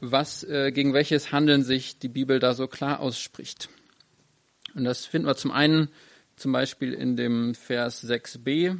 was 0.00 0.44
äh, 0.44 0.70
gegen 0.70 0.94
welches 0.94 1.32
Handeln 1.32 1.64
sich 1.64 1.98
die 1.98 2.08
Bibel 2.08 2.38
da 2.38 2.54
so 2.54 2.68
klar 2.68 3.00
ausspricht. 3.00 3.68
Und 4.74 4.84
das 4.84 5.04
finden 5.04 5.26
wir 5.26 5.36
zum 5.36 5.50
einen 5.50 5.88
zum 6.36 6.52
Beispiel 6.52 6.92
in 6.92 7.16
dem 7.16 7.56
Vers 7.56 8.08
6b. 8.08 8.78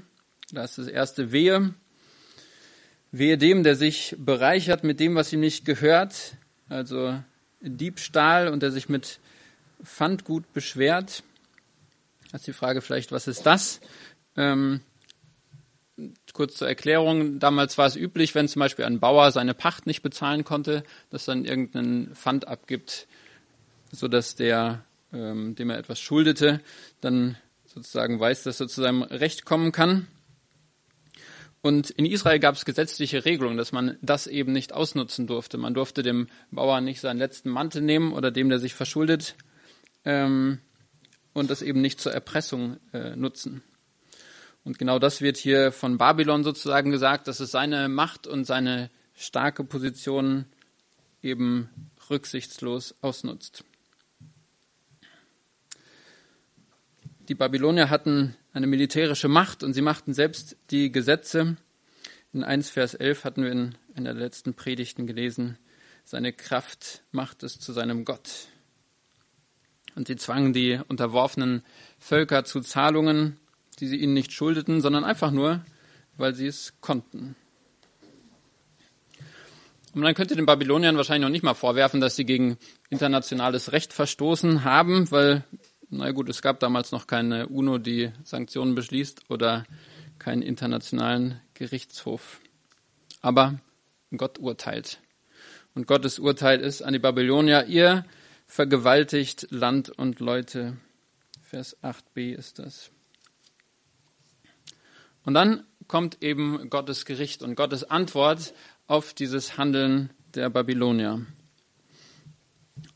Da 0.53 0.63
ist 0.63 0.79
das 0.79 0.87
erste 0.87 1.33
Wehe. 1.33 1.75
Wehe 3.19 3.39
dem, 3.39 3.63
der 3.63 3.77
sich 3.77 4.15
bereichert 4.19 4.85
mit 4.85 5.01
dem, 5.01 5.15
was 5.15 5.33
ihm 5.33 5.41
nicht 5.41 5.65
gehört, 5.65 6.37
also 6.69 7.19
Diebstahl 7.61 8.49
und 8.49 8.63
der 8.63 8.71
sich 8.71 8.89
mit 8.89 9.21
Pfandgut 9.83 10.53
beschwert. 10.53 11.23
Das 12.33 12.43
ist 12.43 12.47
die 12.47 12.53
Frage 12.53 12.81
vielleicht, 12.81 13.13
was 13.13 13.29
ist 13.29 13.47
das? 13.47 13.81
Ähm, 14.37 14.81
kurz 16.33 16.57
zur 16.57 16.69
Erklärung, 16.69 17.39
damals 17.39 17.79
war 17.79 17.87
es 17.87 17.97
üblich, 17.97 18.35
wenn 18.35 18.49
zum 18.49 18.61
Beispiel 18.61 18.85
ein 18.85 19.01
Bauer 19.01 19.33
seine 19.33 19.55
Pacht 19.55 19.87
nicht 19.87 20.03
bezahlen 20.03 20.45
konnte, 20.45 20.85
dass 21.11 21.25
dann 21.25 21.45
irgendeinen 21.45 22.15
Pfand 22.15 22.47
abgibt, 22.49 23.07
sodass 23.93 24.35
der, 24.35 24.85
ähm, 25.13 25.55
dem 25.55 25.71
er 25.71 25.79
etwas 25.79 26.01
schuldete, 26.01 26.61
dann 27.01 27.37
sozusagen 27.65 28.21
weiß, 28.21 28.43
dass 28.43 28.61
er 28.61 28.69
zu 28.69 28.83
seinem 28.83 29.03
Recht 29.03 29.45
kommen 29.45 29.73
kann. 29.73 30.07
Und 31.63 31.91
in 31.91 32.07
Israel 32.07 32.39
gab 32.39 32.55
es 32.55 32.65
gesetzliche 32.65 33.25
Regelungen, 33.25 33.57
dass 33.57 33.73
man 33.73 33.99
das 34.01 34.27
eben 34.27 34.53
nicht 34.53 34.73
ausnutzen 34.73 35.27
durfte. 35.27 35.59
Man 35.59 35.75
durfte 35.75 36.03
dem 36.03 36.29
Bauer 36.51 36.81
nicht 36.81 37.01
seinen 37.01 37.19
letzten 37.19 37.51
Mantel 37.51 37.83
nehmen 37.83 38.13
oder 38.13 38.31
dem, 38.31 38.49
der 38.49 38.59
sich 38.59 38.75
verschuldet, 38.75 39.35
ähm, 40.05 40.61
und 41.33 41.51
das 41.51 41.61
eben 41.61 41.83
nicht 41.83 42.01
zur 42.01 42.13
Erpressung 42.13 42.79
äh, 42.95 43.15
nutzen. 43.15 43.63
Und 44.65 44.79
genau 44.79 44.99
das 44.99 45.21
wird 45.21 45.37
hier 45.37 45.71
von 45.71 45.99
Babylon 45.99 46.45
sozusagen 46.45 46.91
gesagt, 46.91 47.29
dass 47.29 47.41
es 47.41 47.51
seine 47.51 47.89
Macht 47.89 48.27
und 48.27 48.45
seine 48.47 48.91
starke 49.15 49.63
Position 49.63 50.47
eben 51.23 51.69
rücksichtslos 52.09 52.95
ausnutzt. 53.03 53.65
Die 57.29 57.35
Babylonier 57.35 57.91
hatten 57.91 58.37
eine 58.53 58.67
militärische 58.67 59.29
Macht 59.29 59.63
und 59.63 59.73
sie 59.73 59.83
machten 59.83 60.15
selbst 60.15 60.57
die 60.71 60.93
Gesetze. 60.93 61.57
In 62.33 62.45
1 62.45 62.71
Vers 62.71 62.95
11 62.95 63.25
hatten 63.25 63.43
wir 63.43 63.53
in 63.53 63.75
einer 63.95 64.15
der 64.15 64.23
letzten 64.23 64.55
Predigten 64.55 65.07
gelesen, 65.07 65.59
seine 66.05 66.33
Kraft 66.33 67.03
macht 67.11 67.43
es 67.43 67.59
zu 67.59 67.73
seinem 67.73 68.05
Gott. 68.05 68.47
Und 69.97 70.07
sie 70.07 70.17
zwangen 70.17 70.53
die 70.53 70.79
unterworfenen 70.89 71.63
Völker 71.99 72.45
zu 72.45 72.61
Zahlungen 72.61 73.39
die 73.81 73.87
sie 73.87 73.97
ihnen 73.97 74.15
nicht 74.15 74.33
schuldeten, 74.33 74.81
sondern 74.81 75.05
einfach 75.05 75.31
nur, 75.31 75.65
weil 76.17 76.35
sie 76.35 76.47
es 76.47 76.75
konnten. 76.81 77.37
Und 79.95 80.03
man 80.03 80.15
könnte 80.15 80.37
den 80.37 80.47
Babyloniern 80.47 80.97
wahrscheinlich 80.97 81.23
noch 81.23 81.33
nicht 81.33 81.45
mal 81.45 81.55
vorwerfen, 81.55 82.01
dass 82.01 82.17
sie 82.17 82.27
gegen 82.27 82.59
internationales 82.91 83.73
Recht 83.73 83.93
verstoßen 83.93 84.65
haben, 84.65 85.11
weil, 85.11 85.45
na 85.91 86.11
gut, 86.11 86.29
es 86.29 86.43
gab 86.43 86.61
damals 86.61 86.91
noch 86.93 87.07
keine 87.07 87.49
UNO, 87.49 87.79
die 87.79 88.13
Sanktionen 88.25 88.75
beschließt 88.75 89.31
oder 89.31 89.65
keinen 90.19 90.43
internationalen 90.43 91.41
Gerichtshof. 91.55 92.41
Aber 93.23 93.61
Gott 94.17 94.39
urteilt. 94.39 95.01
Und 95.75 95.87
Gottes 95.87 96.19
Urteil 96.19 96.61
ist 96.61 96.83
an 96.83 96.93
die 96.93 96.99
Babylonier, 96.99 97.67
ihr 97.67 98.05
vergewaltigt 98.47 99.49
Land 99.51 99.91
und 99.91 100.21
Leute. 100.21 100.77
Vers 101.43 101.77
8b 101.83 102.35
ist 102.35 102.59
das. 102.59 102.91
Und 105.25 105.35
dann 105.35 105.65
kommt 105.87 106.23
eben 106.23 106.71
Gottes 106.71 107.05
Gericht 107.05 107.43
und 107.43 107.55
Gottes 107.55 107.85
Antwort 107.85 108.55
auf 108.87 109.15
dieses 109.15 109.59
Handeln 109.59 110.11
der 110.35 110.51
Babylonier. 110.51 111.27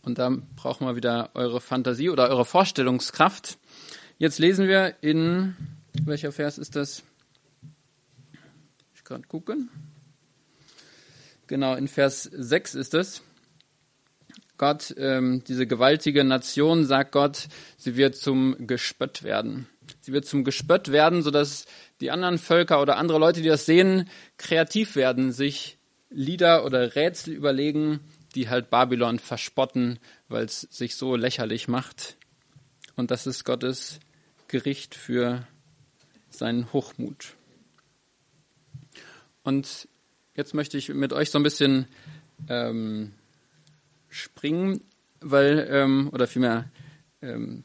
Und 0.02 0.18
da 0.18 0.36
brauchen 0.56 0.86
wir 0.86 0.96
wieder 0.96 1.30
eure 1.34 1.60
Fantasie 1.60 2.10
oder 2.10 2.28
eure 2.28 2.44
Vorstellungskraft. 2.44 3.58
Jetzt 4.18 4.38
lesen 4.38 4.68
wir 4.68 4.96
in, 5.02 5.56
welcher 6.04 6.32
Vers 6.32 6.58
ist 6.58 6.76
das? 6.76 7.02
Ich 8.94 9.04
kann 9.04 9.26
gucken. 9.28 9.70
Genau, 11.46 11.74
in 11.74 11.88
Vers 11.88 12.24
6 12.24 12.74
ist 12.74 12.94
es. 12.94 13.22
Gott, 14.56 14.94
ähm, 14.98 15.42
diese 15.48 15.66
gewaltige 15.66 16.22
Nation, 16.22 16.84
sagt 16.84 17.12
Gott, 17.12 17.48
sie 17.78 17.96
wird 17.96 18.14
zum 18.14 18.66
Gespött 18.66 19.22
werden. 19.22 19.66
Sie 20.02 20.12
wird 20.12 20.26
zum 20.26 20.44
Gespött 20.44 20.92
werden, 20.92 21.22
sodass 21.22 21.64
die 22.00 22.10
anderen 22.10 22.36
Völker 22.36 22.82
oder 22.82 22.98
andere 22.98 23.18
Leute, 23.18 23.40
die 23.40 23.48
das 23.48 23.64
sehen, 23.64 24.08
kreativ 24.36 24.96
werden, 24.96 25.32
sich 25.32 25.78
Lieder 26.10 26.64
oder 26.64 26.94
Rätsel 26.94 27.32
überlegen, 27.32 28.00
die 28.34 28.48
halt 28.48 28.70
Babylon 28.70 29.18
verspotten, 29.18 29.98
weil 30.28 30.44
es 30.44 30.62
sich 30.62 30.96
so 30.96 31.16
lächerlich 31.16 31.68
macht. 31.68 32.16
Und 32.96 33.10
das 33.10 33.26
ist 33.26 33.44
Gottes 33.44 34.00
Gericht 34.48 34.94
für 34.94 35.46
seinen 36.28 36.72
Hochmut. 36.72 37.34
Und 39.42 39.88
jetzt 40.34 40.54
möchte 40.54 40.78
ich 40.78 40.88
mit 40.88 41.12
euch 41.12 41.30
so 41.30 41.38
ein 41.38 41.42
bisschen 41.42 41.86
ähm, 42.48 43.12
springen, 44.08 44.84
weil, 45.20 45.68
ähm, 45.70 46.10
oder 46.12 46.26
vielmehr 46.26 46.70
ähm, 47.22 47.64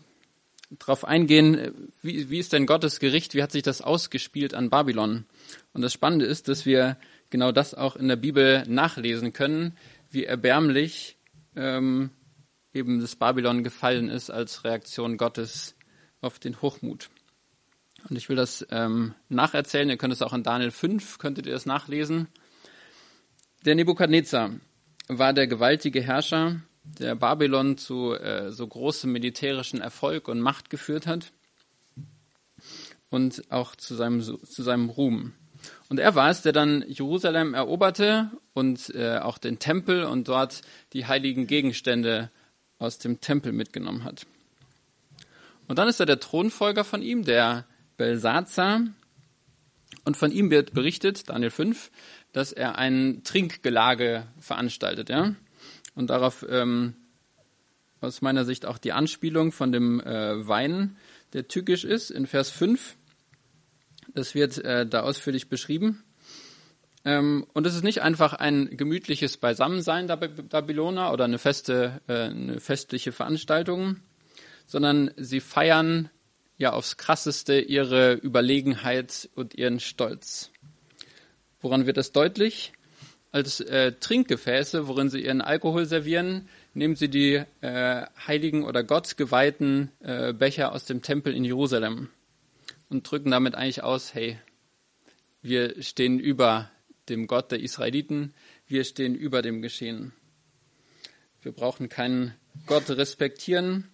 darauf 0.70 1.06
eingehen, 1.06 1.92
wie, 2.02 2.30
wie 2.30 2.40
ist 2.40 2.54
denn 2.54 2.66
Gottes 2.66 3.00
Gericht, 3.00 3.34
wie 3.34 3.44
hat 3.44 3.52
sich 3.52 3.64
das 3.64 3.82
ausgespielt 3.82 4.54
an 4.54 4.70
Babylon? 4.70 5.26
Und 5.74 5.82
das 5.82 5.94
Spannende 5.94 6.26
ist, 6.26 6.48
dass 6.48 6.66
wir 6.66 6.98
genau 7.30 7.52
das 7.52 7.74
auch 7.74 7.96
in 7.96 8.08
der 8.08 8.16
Bibel 8.16 8.64
nachlesen 8.68 9.34
können, 9.34 9.78
wie 10.16 10.26
erbärmlich 10.26 11.18
ähm, 11.56 12.10
eben 12.74 13.00
das 13.00 13.16
Babylon 13.16 13.64
gefallen 13.64 14.10
ist 14.10 14.32
als 14.32 14.64
Reaktion 14.64 15.18
Gottes 15.18 15.76
auf 16.22 16.40
den 16.40 16.62
Hochmut. 16.62 17.10
Und 18.10 18.16
ich 18.16 18.30
will 18.30 18.36
das 18.36 18.66
ähm, 18.72 19.14
nacherzählen, 19.30 19.90
ihr 19.90 19.98
könnt 19.98 20.14
es 20.14 20.22
auch 20.22 20.34
in 20.34 20.44
Daniel 20.44 20.72
5, 20.72 21.18
könntet 21.18 21.46
ihr 21.46 21.54
das 21.54 21.66
nachlesen. 21.66 22.28
Der 23.66 23.76
Nebukadnezar 23.76 24.52
war 25.08 25.34
der 25.34 25.48
gewaltige 25.48 26.02
Herrscher, 26.02 26.62
der 26.84 27.16
Babylon 27.16 27.78
zu 27.78 28.14
äh, 28.14 28.52
so 28.52 28.68
großem 28.68 29.12
militärischen 29.12 29.82
Erfolg 29.82 30.28
und 30.28 30.40
Macht 30.40 30.70
geführt 30.70 31.08
hat 31.08 31.32
und 33.10 33.52
auch 33.52 33.76
zu 33.76 33.96
seinem, 33.96 34.22
zu 34.22 34.64
seinem 34.64 34.90
Ruhm. 34.90 35.34
Und 35.90 36.00
er 36.00 36.16
war 36.16 36.30
es, 36.30 36.42
der 36.42 36.54
dann 36.54 36.84
Jerusalem 36.88 37.54
eroberte 37.54 38.32
und 38.54 38.94
äh, 38.96 39.18
auch 39.18 39.38
den 39.38 39.60
Tempel 39.60 40.04
und 40.04 40.28
dort 40.28 40.62
die 40.94 41.06
heiligen 41.06 41.48
Gegenstände 41.48 42.32
aus 42.80 42.98
dem 42.98 43.22
Tempel 43.22 43.52
mitgenommen 43.52 44.04
hat. 44.04 44.26
Und 45.68 45.80
dann 45.80 45.88
ist 45.88 46.00
er 46.00 46.06
der 46.06 46.20
Thronfolger 46.20 46.84
von 46.84 47.02
ihm, 47.02 47.24
der 47.24 47.66
Belsazar. 47.98 48.82
Und 50.04 50.18
von 50.18 50.32
ihm 50.32 50.52
wird 50.52 50.74
berichtet, 50.74 51.30
Daniel 51.30 51.50
5, 51.50 51.92
dass 52.34 52.52
er 52.52 52.78
ein 52.78 53.22
Trinkgelage 53.24 54.28
veranstaltet. 54.40 55.10
Ja? 55.10 55.36
Und 55.96 56.10
darauf 56.10 56.46
ähm, 56.48 56.96
aus 58.02 58.22
meiner 58.22 58.46
Sicht 58.46 58.66
auch 58.66 58.78
die 58.78 58.92
Anspielung 58.92 59.52
von 59.52 59.72
dem 59.72 60.00
äh, 60.02 60.48
Wein, 60.48 60.98
der 61.34 61.48
tückisch 61.48 61.84
ist, 61.84 62.12
in 62.12 62.28
Vers 62.28 62.50
5. 62.52 62.96
Das 64.16 64.34
wird 64.34 64.58
äh, 64.64 64.88
da 64.88 65.02
ausführlich 65.02 65.50
beschrieben. 65.50 66.04
Ähm, 67.04 67.46
und 67.54 67.68
es 67.68 67.76
ist 67.76 67.84
nicht 67.84 68.02
einfach 68.02 68.34
ein 68.34 68.78
gemütliches 68.78 69.36
Beisammensein 69.36 70.08
der 70.08 70.16
Babyloner 70.16 71.12
oder 71.12 71.26
eine 71.26 71.38
feste, 71.38 72.02
äh, 72.08 72.14
eine 72.14 72.62
festliche 72.62 73.12
Veranstaltung, 73.12 73.98
sondern 74.66 75.12
sie 75.18 75.42
feiern 75.42 76.10
ja 76.58 76.72
aufs 76.72 76.96
krasseste 76.96 77.60
ihre 77.60 78.14
Überlegenheit 78.14 79.30
und 79.36 79.54
ihren 79.54 79.82
Stolz. 79.82 80.50
Woran 81.60 81.86
wird 81.86 81.98
das 81.98 82.14
deutlich? 82.14 82.72
Als 83.34 83.60
äh, 83.60 83.92
Trinkgefäße, 84.00 84.88
worin 84.88 85.10
sie 85.10 85.20
ihren 85.20 85.42
Alkohol 85.42 85.86
servieren, 85.86 86.48
nehmen 86.74 86.96
sie 86.96 87.10
die 87.10 87.44
äh, 87.60 88.06
heiligen 88.26 88.64
oder 88.64 88.82
gottgeweihten 88.82 89.92
äh, 90.00 90.32
Becher 90.32 90.72
aus 90.72 90.86
dem 90.86 91.02
Tempel 91.02 91.36
in 91.36 91.44
Jerusalem 91.44 92.10
und 92.90 93.10
drücken 93.10 93.32
damit 93.32 93.56
eigentlich 93.56 93.84
aus, 93.84 94.14
hey, 94.14 94.40
wir 95.42 95.82
stehen 95.84 96.20
über 96.20 96.72
dem 97.10 97.28
Gott 97.28 97.52
der 97.52 97.60
Israeliten, 97.60 98.34
wir 98.68 98.84
stehen 98.84 99.16
über 99.16 99.42
dem 99.42 99.62
Geschehen. 99.62 100.14
Wir 101.42 101.52
brauchen 101.52 101.90
keinen 101.90 102.34
Gott 102.66 102.90
respektieren, 102.90 103.88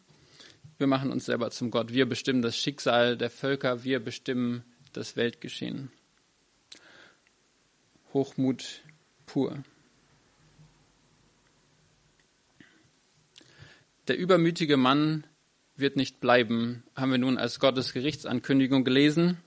wir 0.77 0.87
machen 0.87 1.11
uns 1.11 1.25
selber 1.25 1.51
zum 1.51 1.71
Gott, 1.71 1.93
wir 1.93 2.07
bestimmen 2.07 2.41
das 2.41 2.57
Schicksal 2.57 3.17
der 3.17 3.29
Völker, 3.29 3.83
wir 3.83 3.99
bestimmen 3.99 4.63
das 4.93 5.15
Weltgeschehen. 5.15 5.91
Hochmut 8.13 8.81
pur. 9.25 9.63
Der 14.07 14.17
übermütige 14.17 14.77
Mann 14.77 15.25
wird 15.81 15.97
nicht 15.97 16.21
bleiben, 16.21 16.83
haben 16.95 17.11
wir 17.11 17.17
nun 17.17 17.37
als 17.37 17.59
Gottes 17.59 17.91
Gerichtsankündigung 17.91 18.83
gelesen. 18.83 19.37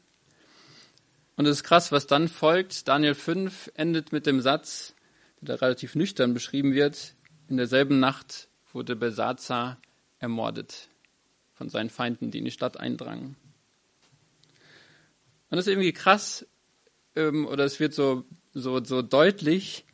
Und 1.36 1.46
es 1.46 1.58
ist 1.58 1.64
krass, 1.64 1.90
was 1.92 2.06
dann 2.06 2.28
folgt. 2.28 2.86
Daniel 2.86 3.14
5 3.14 3.72
endet 3.74 4.12
mit 4.12 4.26
dem 4.26 4.40
Satz, 4.40 4.94
der 5.40 5.60
relativ 5.62 5.94
nüchtern 5.94 6.34
beschrieben 6.34 6.74
wird. 6.74 7.14
In 7.48 7.56
derselben 7.56 8.00
Nacht 8.00 8.48
wurde 8.72 8.96
Belsazar 8.96 9.80
ermordet 10.18 10.88
von 11.54 11.68
seinen 11.68 11.90
Feinden, 11.90 12.30
die 12.30 12.38
in 12.38 12.44
die 12.44 12.50
Stadt 12.50 12.78
eindrangen. 12.78 13.36
Und 15.50 15.56
das 15.56 15.66
ist 15.66 15.72
irgendwie 15.72 15.92
krass, 15.92 16.46
ähm, 17.16 17.46
oder 17.46 17.64
es 17.64 17.80
wird 17.80 17.94
so, 17.94 18.24
so, 18.52 18.84
so 18.84 19.02
deutlich, 19.02 19.84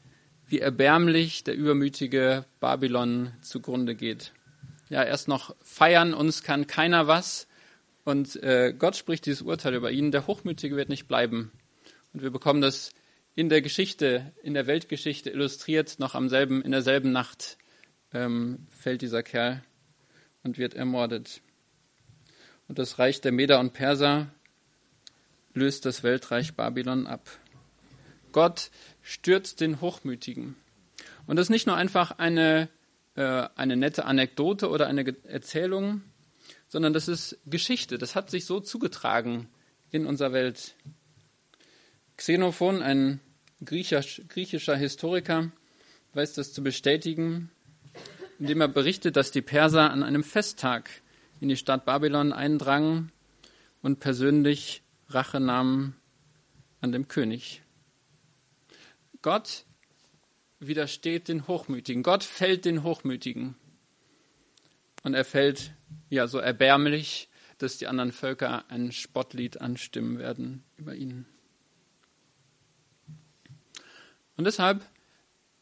wie 0.46 0.58
erbärmlich 0.58 1.44
der 1.44 1.54
übermütige 1.54 2.44
Babylon 2.60 3.32
zugrunde 3.42 3.94
geht 3.94 4.32
ja 4.90 5.02
erst 5.02 5.28
noch 5.28 5.56
feiern, 5.62 6.12
uns 6.12 6.42
kann 6.42 6.66
keiner 6.66 7.06
was. 7.06 7.46
Und 8.04 8.36
äh, 8.42 8.74
Gott 8.76 8.96
spricht 8.96 9.24
dieses 9.24 9.42
Urteil 9.42 9.74
über 9.74 9.90
ihn, 9.90 10.10
der 10.10 10.26
Hochmütige 10.26 10.76
wird 10.76 10.88
nicht 10.88 11.06
bleiben. 11.08 11.52
Und 12.12 12.22
wir 12.22 12.30
bekommen 12.30 12.60
das 12.60 12.90
in 13.34 13.48
der 13.48 13.62
Geschichte, 13.62 14.32
in 14.42 14.52
der 14.52 14.66
Weltgeschichte 14.66 15.30
illustriert, 15.30 15.98
noch 15.98 16.14
am 16.14 16.28
selben, 16.28 16.60
in 16.62 16.72
derselben 16.72 17.12
Nacht 17.12 17.56
ähm, 18.12 18.66
fällt 18.70 19.02
dieser 19.02 19.22
Kerl 19.22 19.62
und 20.42 20.58
wird 20.58 20.74
ermordet. 20.74 21.40
Und 22.68 22.78
das 22.78 22.98
Reich 22.98 23.20
der 23.20 23.32
Meder 23.32 23.60
und 23.60 23.72
Perser 23.72 24.32
löst 25.54 25.86
das 25.86 26.02
Weltreich 26.02 26.54
Babylon 26.54 27.06
ab. 27.06 27.28
Gott 28.32 28.70
stürzt 29.02 29.60
den 29.60 29.80
Hochmütigen. 29.80 30.56
Und 31.26 31.36
das 31.36 31.46
ist 31.46 31.50
nicht 31.50 31.66
nur 31.66 31.76
einfach 31.76 32.18
eine 32.18 32.68
äh, 33.16 33.48
eine 33.56 33.76
nette 33.76 34.04
Anekdote 34.04 34.70
oder 34.70 34.86
eine 34.86 35.14
Erzählung, 35.24 36.02
sondern 36.68 36.92
das 36.92 37.08
ist 37.08 37.38
Geschichte. 37.46 37.98
Das 37.98 38.14
hat 38.14 38.30
sich 38.30 38.44
so 38.44 38.60
zugetragen 38.60 39.48
in 39.90 40.06
unserer 40.06 40.32
Welt. 40.32 40.74
Xenophon, 42.16 42.82
ein 42.82 43.20
griechischer 43.64 44.76
Historiker, 44.76 45.50
weiß 46.14 46.34
das 46.34 46.52
zu 46.52 46.62
bestätigen, 46.62 47.50
indem 48.38 48.60
er 48.60 48.68
berichtet, 48.68 49.16
dass 49.16 49.30
die 49.30 49.42
Perser 49.42 49.90
an 49.90 50.02
einem 50.02 50.24
Festtag 50.24 50.90
in 51.40 51.48
die 51.48 51.56
Stadt 51.56 51.84
Babylon 51.84 52.32
eindrangen 52.32 53.12
und 53.82 54.00
persönlich 54.00 54.82
Rache 55.08 55.40
nahmen 55.40 55.96
an 56.80 56.92
dem 56.92 57.08
König. 57.08 57.62
Gott 59.22 59.64
widersteht 60.60 61.28
den 61.28 61.48
Hochmütigen. 61.48 62.02
Gott 62.02 62.22
fällt 62.22 62.64
den 62.64 62.82
Hochmütigen. 62.82 63.56
Und 65.02 65.14
er 65.14 65.24
fällt 65.24 65.72
ja 66.10 66.28
so 66.28 66.38
erbärmlich, 66.38 67.28
dass 67.58 67.78
die 67.78 67.86
anderen 67.86 68.12
Völker 68.12 68.70
ein 68.70 68.92
Spottlied 68.92 69.60
anstimmen 69.60 70.18
werden 70.18 70.62
über 70.76 70.94
ihn. 70.94 71.26
Und 74.36 74.44
deshalb 74.44 74.84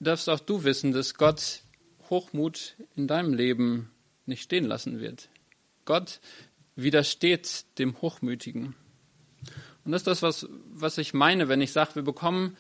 darfst 0.01 0.29
auch 0.29 0.41
du 0.41 0.65
wissen, 0.65 0.93
dass 0.93 1.15
Gott 1.15 1.63
Hochmut 2.11 2.77
in 2.95 3.07
deinem 3.07 3.35
Leben 3.35 3.91
nicht 4.27 4.43
stehen 4.43 4.65
lassen 4.65 5.01
wird. 5.01 5.29
Gott 5.85 6.21
widersteht 6.77 7.65
dem 7.79 8.01
Hochmütigen. 8.01 8.75
Und 9.85 9.93
das 9.93 10.03
ist 10.03 10.07
das, 10.07 10.23
was, 10.23 10.49
was 10.73 10.99
ich 10.99 11.15
meine, 11.15 11.49
wenn 11.49 11.61
ich 11.61 11.73
sage, 11.73 11.97
wir 11.97 12.03
bekommen 12.03 12.57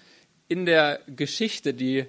in 0.48 0.66
der 0.66 1.00
Geschichte, 1.06 1.74
die 1.74 2.06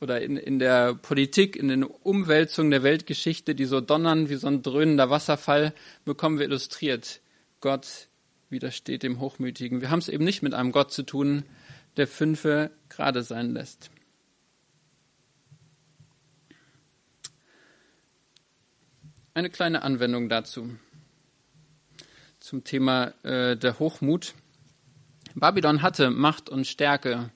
oder 0.00 0.20
in, 0.22 0.36
in 0.36 0.58
der 0.58 0.94
Politik, 0.94 1.56
in 1.56 1.68
den 1.68 1.84
Umwälzungen 1.84 2.70
der 2.70 2.82
Weltgeschichte, 2.82 3.54
die 3.54 3.66
so 3.66 3.80
donnern 3.80 4.28
wie 4.28 4.36
so 4.36 4.46
ein 4.46 4.62
dröhnender 4.62 5.10
Wasserfall, 5.10 5.74
bekommen 6.04 6.38
wir 6.38 6.46
illustriert. 6.46 7.20
Gott 7.60 8.08
widersteht 8.48 9.02
dem 9.02 9.20
Hochmütigen. 9.20 9.80
Wir 9.80 9.90
haben 9.90 9.98
es 9.98 10.08
eben 10.08 10.24
nicht 10.24 10.42
mit 10.42 10.54
einem 10.54 10.72
Gott 10.72 10.92
zu 10.92 11.02
tun, 11.02 11.44
der 11.96 12.06
Fünfe 12.06 12.70
gerade 12.88 13.22
sein 13.22 13.52
lässt. 13.52 13.90
Eine 19.34 19.50
kleine 19.50 19.82
Anwendung 19.82 20.28
dazu 20.28 20.76
zum 22.40 22.64
Thema 22.64 23.14
äh, 23.22 23.56
der 23.56 23.78
Hochmut. 23.78 24.34
Babylon 25.34 25.82
hatte 25.82 26.10
Macht 26.10 26.48
und 26.48 26.66
Stärke 26.66 27.30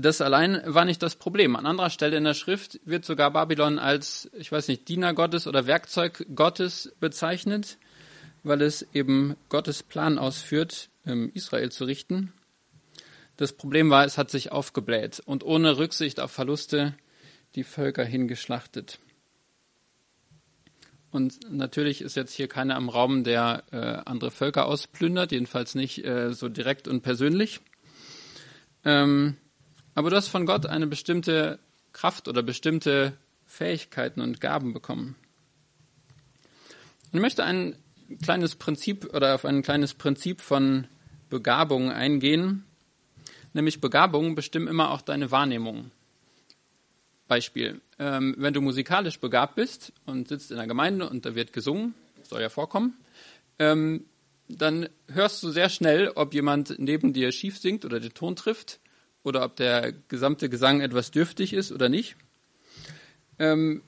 das 0.00 0.20
allein 0.20 0.62
war 0.66 0.84
nicht 0.84 1.02
das 1.02 1.16
Problem. 1.16 1.56
An 1.56 1.66
anderer 1.66 1.90
Stelle 1.90 2.16
in 2.16 2.24
der 2.24 2.34
Schrift 2.34 2.80
wird 2.84 3.04
sogar 3.04 3.32
Babylon 3.32 3.78
als, 3.78 4.30
ich 4.34 4.50
weiß 4.50 4.68
nicht, 4.68 4.88
Diener 4.88 5.14
Gottes 5.14 5.46
oder 5.46 5.66
Werkzeug 5.66 6.26
Gottes 6.34 6.92
bezeichnet, 7.00 7.78
weil 8.42 8.62
es 8.62 8.86
eben 8.92 9.36
Gottes 9.48 9.82
Plan 9.82 10.18
ausführt, 10.18 10.90
ähm, 11.06 11.30
Israel 11.34 11.70
zu 11.70 11.84
richten. 11.84 12.32
Das 13.36 13.52
Problem 13.52 13.90
war, 13.90 14.04
es 14.04 14.18
hat 14.18 14.30
sich 14.30 14.52
aufgebläht 14.52 15.20
und 15.24 15.44
ohne 15.44 15.78
Rücksicht 15.78 16.20
auf 16.20 16.30
Verluste 16.30 16.94
die 17.54 17.64
Völker 17.64 18.04
hingeschlachtet. 18.04 18.98
Und 21.10 21.50
natürlich 21.50 22.02
ist 22.02 22.14
jetzt 22.16 22.34
hier 22.34 22.48
keiner 22.48 22.76
im 22.76 22.88
Raum, 22.88 23.24
der 23.24 23.64
äh, 23.72 23.76
andere 24.08 24.30
Völker 24.30 24.66
ausplündert, 24.66 25.32
jedenfalls 25.32 25.74
nicht 25.74 26.04
äh, 26.04 26.32
so 26.32 26.48
direkt 26.48 26.86
und 26.86 27.02
persönlich. 27.02 27.60
Ähm, 28.84 29.36
aber 29.94 30.10
du 30.10 30.16
hast 30.16 30.28
von 30.28 30.46
Gott 30.46 30.66
eine 30.66 30.86
bestimmte 30.86 31.58
Kraft 31.92 32.28
oder 32.28 32.42
bestimmte 32.42 33.16
Fähigkeiten 33.46 34.20
und 34.20 34.40
Gaben 34.40 34.72
bekommen. 34.72 35.16
Ich 37.12 37.20
möchte 37.20 37.44
ein 37.44 37.74
kleines 38.22 38.54
Prinzip 38.54 39.12
oder 39.14 39.34
auf 39.34 39.44
ein 39.44 39.62
kleines 39.62 39.94
Prinzip 39.94 40.40
von 40.40 40.86
Begabung 41.28 41.90
eingehen. 41.90 42.64
Nämlich 43.52 43.80
Begabungen 43.80 44.36
bestimmen 44.36 44.68
immer 44.68 44.90
auch 44.90 45.00
deine 45.00 45.30
Wahrnehmung. 45.30 45.90
Beispiel, 47.26 47.80
ähm, 47.98 48.34
wenn 48.38 48.54
du 48.54 48.60
musikalisch 48.60 49.18
begabt 49.18 49.54
bist 49.56 49.92
und 50.06 50.28
sitzt 50.28 50.50
in 50.50 50.56
der 50.56 50.66
Gemeinde 50.66 51.08
und 51.08 51.24
da 51.26 51.34
wird 51.34 51.52
gesungen, 51.52 51.94
soll 52.22 52.40
ja 52.40 52.48
vorkommen, 52.48 52.94
ähm, 53.58 54.04
dann 54.48 54.88
hörst 55.08 55.42
du 55.42 55.50
sehr 55.50 55.68
schnell, 55.68 56.08
ob 56.08 56.34
jemand 56.34 56.76
neben 56.78 57.12
dir 57.12 57.30
schief 57.30 57.58
singt 57.58 57.84
oder 57.84 58.00
den 58.00 58.14
Ton 58.14 58.34
trifft 58.34 58.80
oder 59.22 59.44
ob 59.44 59.56
der 59.56 59.92
gesamte 60.08 60.48
Gesang 60.48 60.80
etwas 60.80 61.10
dürftig 61.10 61.52
ist 61.52 61.72
oder 61.72 61.88
nicht. 61.88 62.16
Ähm, 63.38 63.82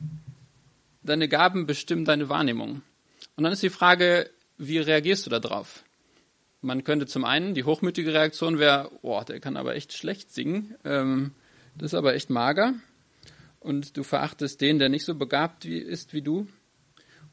deine 1.03 1.29
Gaben 1.29 1.67
bestimmen 1.67 2.05
deine 2.05 2.29
Wahrnehmung. 2.29 2.83
Und 3.37 3.45
dann 3.45 3.53
ist 3.53 3.63
die 3.63 3.71
Frage, 3.71 4.31
wie 4.59 4.79
reagierst 4.79 5.27
du 5.27 5.31
darauf? 5.31 5.85
man 6.63 6.85
könnte 6.85 7.07
zum 7.07 7.25
einen, 7.25 7.55
die 7.55 7.65
hochmütige 7.65 8.15
Reaktion 8.15 8.59
wäre, 8.59 8.91
boah, 9.03 9.25
der 9.25 9.41
kann 9.41 9.57
aber 9.57 9.75
echt 9.75 9.93
schlecht 9.93 10.33
singen, 10.33 10.75
ähm, 10.85 11.33
das 11.77 11.93
ist 11.93 11.95
aber 11.95 12.15
echt 12.15 12.31
mager 12.31 12.75
und 13.61 13.97
du 13.97 14.05
verachtest 14.05 14.61
den, 14.61 14.79
der 14.79 14.89
nicht 14.89 15.05
so 15.05 15.15
begabt 15.15 15.67
wie, 15.67 15.79
ist 15.79 16.15
wie 16.15 16.23
du. 16.23 16.47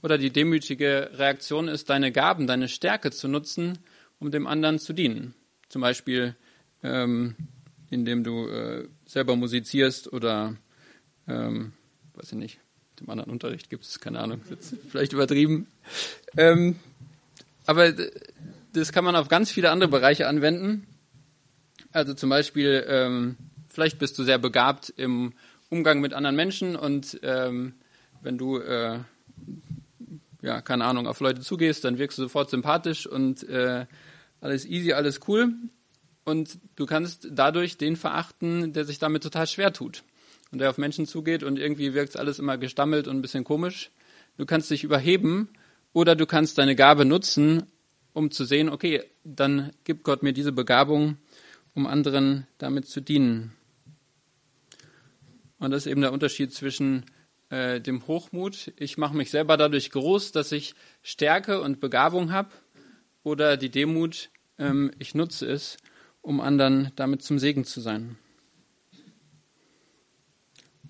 Oder 0.02 0.18
die 0.18 0.32
demütige 0.32 1.12
Reaktion 1.14 1.68
ist, 1.68 1.90
deine 1.90 2.12
Gaben, 2.12 2.48
deine 2.48 2.70
Stärke 2.70 3.12
zu 3.12 3.28
nutzen, 3.28 3.80
um 4.20 4.32
dem 4.32 4.48
anderen 4.48 4.80
zu 4.80 4.94
dienen. 4.94 5.36
Zum 5.68 5.82
Beispiel, 5.82 6.36
ähm, 6.84 7.36
indem 7.90 8.24
du 8.24 8.48
äh, 8.48 8.88
selber 9.06 9.36
musizierst 9.36 10.12
oder, 10.12 10.56
ähm, 11.28 11.74
weiß 12.16 12.32
ich 12.32 12.38
nicht, 12.38 12.60
dem 13.00 13.10
anderen 13.10 13.32
Unterricht 13.32 13.70
gibt 13.70 13.86
es, 13.86 14.00
keine 14.00 14.20
Ahnung, 14.20 14.42
vielleicht 14.90 15.14
übertrieben. 15.14 15.68
Ähm, 16.38 16.76
aber 17.66 17.94
das 18.74 18.92
kann 18.92 19.04
man 19.04 19.16
auf 19.16 19.28
ganz 19.28 19.52
viele 19.52 19.72
andere 19.72 19.90
Bereiche 19.90 20.28
anwenden. 20.28 20.86
Also 21.92 22.14
zum 22.14 22.30
Beispiel, 22.30 22.86
ähm, 22.88 23.38
vielleicht 23.70 24.00
bist 24.00 24.18
du 24.20 24.24
sehr 24.24 24.38
begabt 24.38 24.94
im 24.96 25.34
Umgang 25.70 26.02
mit 26.02 26.14
anderen 26.14 26.36
Menschen 26.36 26.76
und 26.76 27.20
ähm, 27.24 27.74
wenn 28.22 28.38
du, 28.38 28.58
äh, 28.58 29.00
ja, 30.42 30.62
keine 30.62 30.86
Ahnung, 30.86 31.08
auf 31.08 31.20
Leute 31.20 31.42
zugehst, 31.42 31.84
dann 31.84 31.98
wirkst 31.98 32.18
du 32.18 32.24
sofort 32.24 32.50
sympathisch 32.50 33.08
und 33.08 33.48
äh, 33.48 33.86
alles 34.42 34.66
easy, 34.66 34.94
alles 34.94 35.22
cool. 35.28 35.54
Und 36.30 36.60
du 36.76 36.86
kannst 36.86 37.28
dadurch 37.32 37.78
den 37.78 37.96
verachten, 37.96 38.72
der 38.74 38.86
sich 38.86 39.00
damit 39.00 39.24
total 39.24 39.48
schwer 39.48 39.74
tut 39.74 40.04
und 40.52 40.60
der 40.60 40.70
auf 40.70 40.78
Menschen 40.78 41.08
zugeht 41.08 41.42
und 41.42 41.58
irgendwie 41.58 41.96
wirkt 41.96 42.18
alles 42.18 42.38
immer 42.38 42.58
gestammelt 42.58 43.08
und 43.08 43.18
ein 43.18 43.22
bisschen 43.22 43.44
komisch. 43.44 43.90
Du 44.38 44.46
kannst 44.46 44.70
dich 44.70 44.84
überheben 44.84 45.50
oder 45.92 46.16
du 46.16 46.28
kannst 46.28 46.60
deine 46.60 46.76
Gabe 46.76 47.04
nutzen, 47.04 47.64
um 48.14 48.30
zu 48.30 48.46
sehen, 48.46 48.70
okay, 48.70 49.04
dann 49.24 49.72
gibt 49.86 50.04
Gott 50.04 50.22
mir 50.22 50.34
diese 50.34 50.52
Begabung, 50.52 51.18
um 51.74 51.88
anderen 51.88 52.46
damit 52.60 52.88
zu 52.88 53.02
dienen. 53.02 53.54
Und 55.58 55.72
das 55.72 55.86
ist 55.86 55.92
eben 55.92 56.02
der 56.02 56.14
Unterschied 56.14 56.54
zwischen 56.54 57.06
äh, 57.50 57.82
dem 57.82 58.06
Hochmut, 58.06 58.72
ich 58.78 58.98
mache 58.98 59.18
mich 59.18 59.32
selber 59.32 59.58
dadurch 59.58 59.90
groß, 59.90 60.32
dass 60.32 60.52
ich 60.52 60.76
Stärke 61.02 61.60
und 61.60 61.80
Begabung 61.80 62.32
habe, 62.32 62.52
oder 63.24 63.58
die 63.58 63.70
Demut, 63.70 64.30
ähm, 64.58 64.92
ich 65.00 65.16
nutze 65.16 65.46
es, 65.48 65.78
um 66.22 66.42
anderen 66.42 66.92
damit 66.96 67.24
zum 67.24 67.40
Segen 67.40 67.66
zu 67.66 67.82
sein. 67.82 68.18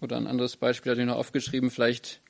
Oder 0.01 0.17
ein 0.17 0.27
anderes 0.27 0.57
Beispiel 0.57 0.91
hatte 0.91 1.01
ich 1.01 1.07
noch 1.07 1.17
aufgeschrieben, 1.17 1.71
vielleicht 1.71 2.21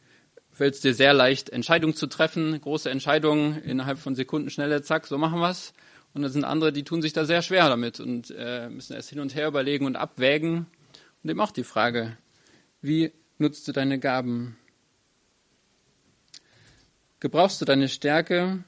fällt 0.52 0.76
es 0.76 0.82
dir 0.82 0.94
sehr 0.94 1.14
leicht, 1.14 1.50
Entscheidungen 1.50 1.96
zu 1.96 2.08
treffen, 2.08 2.60
große 2.60 2.90
Entscheidungen 2.90 3.62
innerhalb 3.62 4.00
von 4.00 4.16
Sekunden 4.16 4.50
schnelle, 4.50 4.82
zack, 4.82 5.08
so 5.08 5.18
machen 5.18 5.40
wir 5.40 5.50
es. 5.50 5.74
Und 6.14 6.24
da 6.24 6.30
sind 6.30 6.44
andere, 6.44 6.74
die 6.74 6.84
tun 6.84 7.02
sich 7.02 7.14
da 7.14 7.26
sehr 7.26 7.42
schwer 7.42 7.70
damit 7.70 8.00
und 8.00 8.34
äh, 8.36 8.68
müssen 8.70 8.94
erst 8.94 9.10
hin 9.10 9.20
und 9.20 9.36
her 9.36 9.48
überlegen 9.48 9.86
und 9.86 9.96
abwägen. 9.96 10.66
Und 11.24 11.30
eben 11.30 11.40
auch 11.40 11.52
die 11.52 11.64
Frage, 11.64 12.18
wie 12.82 13.12
nutzt 13.38 13.68
du 13.68 13.72
deine 13.72 14.00
Gaben? 14.00 14.58
Gebrauchst 17.20 17.62
du 17.62 17.66
deine 17.66 17.90
Stärke, 17.90 18.64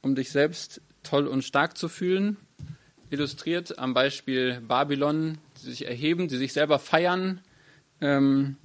um 0.00 0.14
dich 0.14 0.30
selbst 0.30 0.80
toll 1.02 1.26
und 1.26 1.42
stark 1.42 1.76
zu 1.76 1.88
fühlen? 1.88 2.38
Illustriert 3.10 3.78
am 3.78 3.94
Beispiel 3.94 4.60
Babylon, 4.60 5.38
die 5.56 5.70
sich 5.70 5.86
erheben, 5.86 6.28
die 6.28 6.36
sich 6.36 6.52
selber 6.52 6.78
feiern, 6.78 7.40
ähm, 8.00 8.56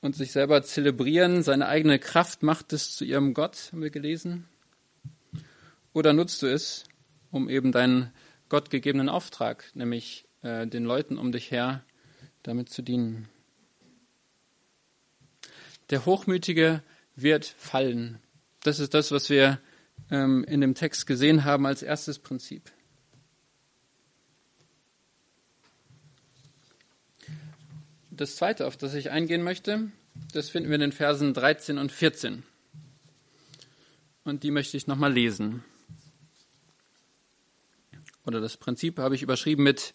und 0.00 0.14
sich 0.14 0.32
selber 0.32 0.62
zelebrieren. 0.62 1.42
Seine 1.42 1.66
eigene 1.66 1.98
Kraft 1.98 2.42
macht 2.42 2.72
es 2.72 2.94
zu 2.94 3.04
ihrem 3.04 3.32
Gott, 3.32 3.70
haben 3.72 3.82
wir 3.82 3.90
gelesen. 3.90 4.46
Oder 5.92 6.12
nutzt 6.12 6.42
du 6.42 6.46
es, 6.46 6.84
um 7.30 7.48
eben 7.48 7.72
deinen 7.72 8.12
gottgegebenen 8.48 9.08
Auftrag, 9.08 9.64
nämlich 9.74 10.26
äh, 10.42 10.66
den 10.66 10.84
Leuten 10.84 11.16
um 11.16 11.32
dich 11.32 11.50
her, 11.50 11.82
damit 12.42 12.68
zu 12.68 12.82
dienen. 12.82 13.28
Der 15.90 16.04
Hochmütige 16.04 16.82
wird 17.16 17.46
fallen. 17.46 18.18
Das 18.62 18.80
ist 18.80 18.94
das, 18.94 19.10
was 19.10 19.30
wir 19.30 19.58
ähm, 20.10 20.44
in 20.44 20.60
dem 20.60 20.74
Text 20.74 21.06
gesehen 21.06 21.44
haben 21.44 21.66
als 21.66 21.82
erstes 21.82 22.18
Prinzip. 22.18 22.70
Das 28.16 28.36
zweite, 28.36 28.68
auf 28.68 28.76
das 28.76 28.94
ich 28.94 29.10
eingehen 29.10 29.42
möchte, 29.42 29.90
das 30.32 30.48
finden 30.48 30.68
wir 30.68 30.76
in 30.76 30.82
den 30.82 30.92
Versen 30.92 31.34
13 31.34 31.78
und 31.78 31.90
14. 31.90 32.44
Und 34.22 34.44
die 34.44 34.52
möchte 34.52 34.76
ich 34.76 34.86
nochmal 34.86 35.12
lesen. 35.12 35.64
Oder 38.24 38.40
das 38.40 38.56
Prinzip 38.56 38.98
habe 38.98 39.16
ich 39.16 39.22
überschrieben 39.22 39.64
mit 39.64 39.92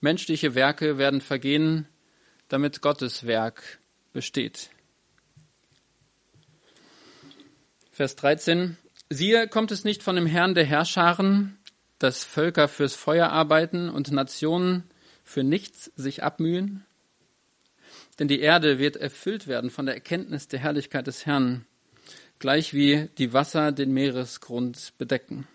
menschliche 0.00 0.56
Werke 0.56 0.98
werden 0.98 1.20
vergehen, 1.20 1.86
damit 2.48 2.82
Gottes 2.82 3.26
Werk 3.28 3.78
besteht. 4.12 4.70
Vers 7.92 8.16
13. 8.16 8.76
Siehe, 9.08 9.46
kommt 9.46 9.70
es 9.70 9.84
nicht 9.84 10.02
von 10.02 10.16
dem 10.16 10.26
Herrn 10.26 10.56
der 10.56 10.64
Herrscharen, 10.64 11.56
dass 12.00 12.24
Völker 12.24 12.66
fürs 12.66 12.96
Feuer 12.96 13.28
arbeiten 13.28 13.88
und 13.88 14.10
Nationen 14.10 14.82
für 15.22 15.44
nichts 15.44 15.92
sich 15.94 16.24
abmühen? 16.24 16.84
Denn 18.18 18.28
die 18.28 18.40
Erde 18.40 18.78
wird 18.78 18.96
erfüllt 18.96 19.46
werden 19.46 19.70
von 19.70 19.86
der 19.86 19.94
Erkenntnis 19.94 20.48
der 20.48 20.60
Herrlichkeit 20.60 21.06
des 21.06 21.24
Herrn, 21.24 21.66
gleich 22.38 22.74
wie 22.74 23.08
die 23.18 23.32
Wasser 23.32 23.72
den 23.72 23.92
Meeresgrund 23.92 24.92
bedecken. 24.98 25.46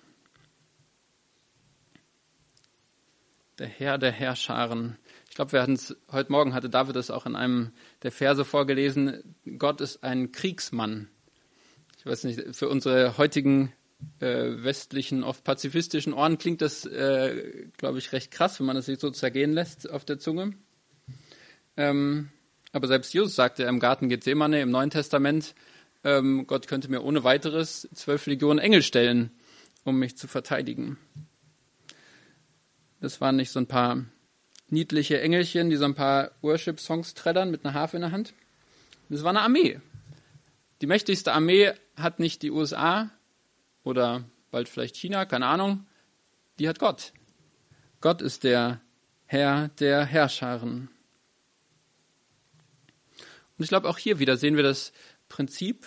Der 3.59 3.67
Herr 3.67 3.97
der 3.97 4.11
Herrscharen. 4.11 4.97
Ich 5.29 5.35
glaube, 5.35 5.51
wir 5.51 5.61
hatten 5.61 5.73
es 5.73 5.95
heute 6.11 6.31
Morgen 6.31 6.53
hatte 6.53 6.69
David 6.69 6.95
es 6.95 7.11
auch 7.11 7.25
in 7.25 7.35
einem 7.35 7.71
der 8.03 8.11
Verse 8.11 8.43
vorgelesen. 8.45 9.35
Gott 9.57 9.81
ist 9.81 10.03
ein 10.03 10.31
Kriegsmann. 10.31 11.09
Ich 11.99 12.05
weiß 12.05 12.23
nicht, 12.23 12.55
für 12.55 12.69
unsere 12.69 13.17
heutigen 13.17 13.73
äh, 14.19 14.63
westlichen, 14.63 15.23
oft 15.23 15.43
pazifistischen 15.43 16.13
Ohren 16.13 16.37
klingt 16.37 16.61
das, 16.61 16.85
äh, 16.85 17.67
glaube 17.77 17.97
ich, 17.97 18.11
recht 18.11 18.31
krass, 18.31 18.59
wenn 18.59 18.67
man 18.67 18.77
es 18.77 18.85
sich 18.85 18.99
so 18.99 19.09
zergehen 19.09 19.53
lässt 19.53 19.89
auf 19.89 20.05
der 20.05 20.19
Zunge. 20.19 20.53
Ähm, 21.75 22.29
aber 22.77 22.87
selbst 22.87 23.11
Jesus 23.11 23.35
sagte 23.35 23.63
im 23.63 23.79
Garten 23.79 24.07
Gethsemane 24.07 24.61
im 24.61 24.69
Neuen 24.69 24.91
Testament, 24.91 25.55
ähm, 26.03 26.45
Gott 26.45 26.67
könnte 26.67 26.89
mir 26.89 27.01
ohne 27.01 27.23
weiteres 27.23 27.89
zwölf 27.95 28.27
Legionen 28.27 28.59
Engel 28.59 28.83
stellen, 28.83 29.31
um 29.83 29.97
mich 29.97 30.15
zu 30.15 30.27
verteidigen. 30.27 30.99
Das 33.01 33.19
waren 33.19 33.35
nicht 33.35 33.49
so 33.49 33.59
ein 33.59 33.65
paar 33.65 34.05
niedliche 34.69 35.19
Engelchen, 35.19 35.71
die 35.71 35.75
so 35.75 35.85
ein 35.85 35.95
paar 35.95 36.29
Worship-Songs 36.41 37.15
trällern 37.15 37.49
mit 37.49 37.65
einer 37.65 37.73
Harfe 37.73 37.97
in 37.97 38.01
der 38.01 38.11
Hand. 38.11 38.35
Das 39.09 39.23
war 39.23 39.31
eine 39.31 39.41
Armee. 39.41 39.79
Die 40.81 40.87
mächtigste 40.87 41.33
Armee 41.33 41.73
hat 41.95 42.19
nicht 42.19 42.43
die 42.43 42.51
USA 42.51 43.09
oder 43.83 44.23
bald 44.51 44.69
vielleicht 44.69 44.97
China, 44.97 45.25
keine 45.25 45.47
Ahnung. 45.47 45.87
Die 46.59 46.69
hat 46.69 46.77
Gott. 46.77 47.11
Gott 48.01 48.21
ist 48.21 48.43
der 48.43 48.81
Herr 49.25 49.69
der 49.79 50.05
Herrscharen. 50.05 50.89
Und 53.57 53.63
ich 53.63 53.69
glaube, 53.69 53.89
auch 53.89 53.97
hier 53.97 54.19
wieder 54.19 54.37
sehen 54.37 54.55
wir 54.55 54.63
das 54.63 54.91
Prinzip, 55.29 55.85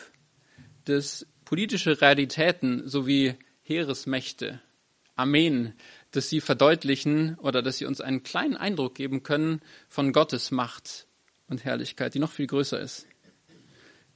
dass 0.84 1.26
politische 1.44 2.00
Realitäten 2.00 2.88
sowie 2.88 3.34
Heeresmächte, 3.62 4.60
Armeen, 5.14 5.74
dass 6.10 6.28
sie 6.28 6.40
verdeutlichen 6.40 7.36
oder 7.36 7.62
dass 7.62 7.78
sie 7.78 7.86
uns 7.86 8.00
einen 8.00 8.22
kleinen 8.22 8.56
Eindruck 8.56 8.94
geben 8.94 9.22
können 9.22 9.60
von 9.88 10.12
Gottes 10.12 10.50
Macht 10.50 11.06
und 11.46 11.64
Herrlichkeit, 11.64 12.14
die 12.14 12.18
noch 12.18 12.32
viel 12.32 12.46
größer 12.46 12.80
ist. 12.80 13.06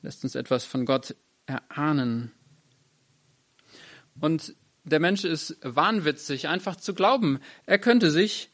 Lässt 0.03 0.25
uns 0.25 0.35
etwas 0.35 0.65
von 0.65 0.87
Gott 0.87 1.15
erahnen. 1.47 2.33
Und 4.21 4.55
der 4.85 5.01
Mensch 5.01 5.25
ist 5.25 5.57
wahnwitzig, 5.63 6.49
einfach 6.49 6.77
zu 6.77 6.95
glauben, 6.95 7.41
er 7.67 7.79
könnte 7.79 8.11
sich, 8.11 8.51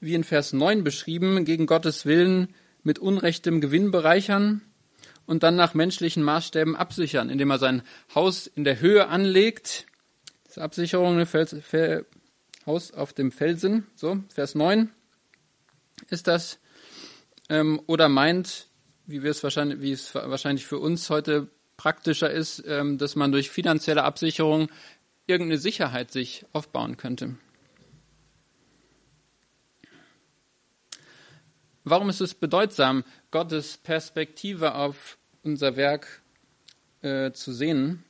wie 0.00 0.14
in 0.14 0.24
Vers 0.24 0.52
9 0.52 0.84
beschrieben, 0.84 1.44
gegen 1.44 1.66
Gottes 1.66 2.06
Willen 2.06 2.54
mit 2.82 2.98
unrechtem 2.98 3.60
Gewinn 3.60 3.90
bereichern 3.90 4.62
und 5.26 5.42
dann 5.42 5.56
nach 5.56 5.74
menschlichen 5.74 6.22
Maßstäben 6.22 6.74
absichern, 6.74 7.30
indem 7.30 7.50
er 7.50 7.58
sein 7.58 7.82
Haus 8.14 8.46
in 8.46 8.64
der 8.64 8.80
Höhe 8.80 9.08
anlegt. 9.08 9.86
Diese 10.48 10.62
Absicherung, 10.62 11.16
ne, 11.16 11.26
Fels, 11.26 11.54
Fel, 11.60 12.06
Haus 12.66 12.92
auf 12.92 13.12
dem 13.12 13.32
Felsen, 13.32 13.86
so, 13.94 14.18
Vers 14.34 14.54
9 14.54 14.90
ist 16.10 16.26
das. 16.26 16.58
Ähm, 17.48 17.80
oder 17.86 18.08
meint, 18.08 18.68
wie, 19.06 19.22
wir 19.22 19.30
es 19.30 19.42
wahrscheinlich, 19.42 19.80
wie 19.80 19.92
es 19.92 20.14
wahrscheinlich 20.14 20.66
für 20.66 20.78
uns 20.78 21.08
heute 21.10 21.48
praktischer 21.76 22.30
ist, 22.30 22.62
ähm, 22.66 22.98
dass 22.98 23.16
man 23.16 23.32
durch 23.32 23.50
finanzielle 23.50 24.04
Absicherung 24.04 24.68
irgendeine 25.26 25.58
Sicherheit 25.58 26.10
sich 26.10 26.44
aufbauen 26.52 26.96
könnte. 26.96 27.36
Warum 31.90 32.10
ist 32.10 32.20
es 32.20 32.34
bedeutsam, 32.34 33.04
Gottes 33.30 33.78
Perspektive 33.78 34.74
auf 34.74 35.16
unser 35.42 35.76
Werk 35.76 36.22
äh, 37.02 37.32
zu 37.32 37.52
sehen? 37.52 38.04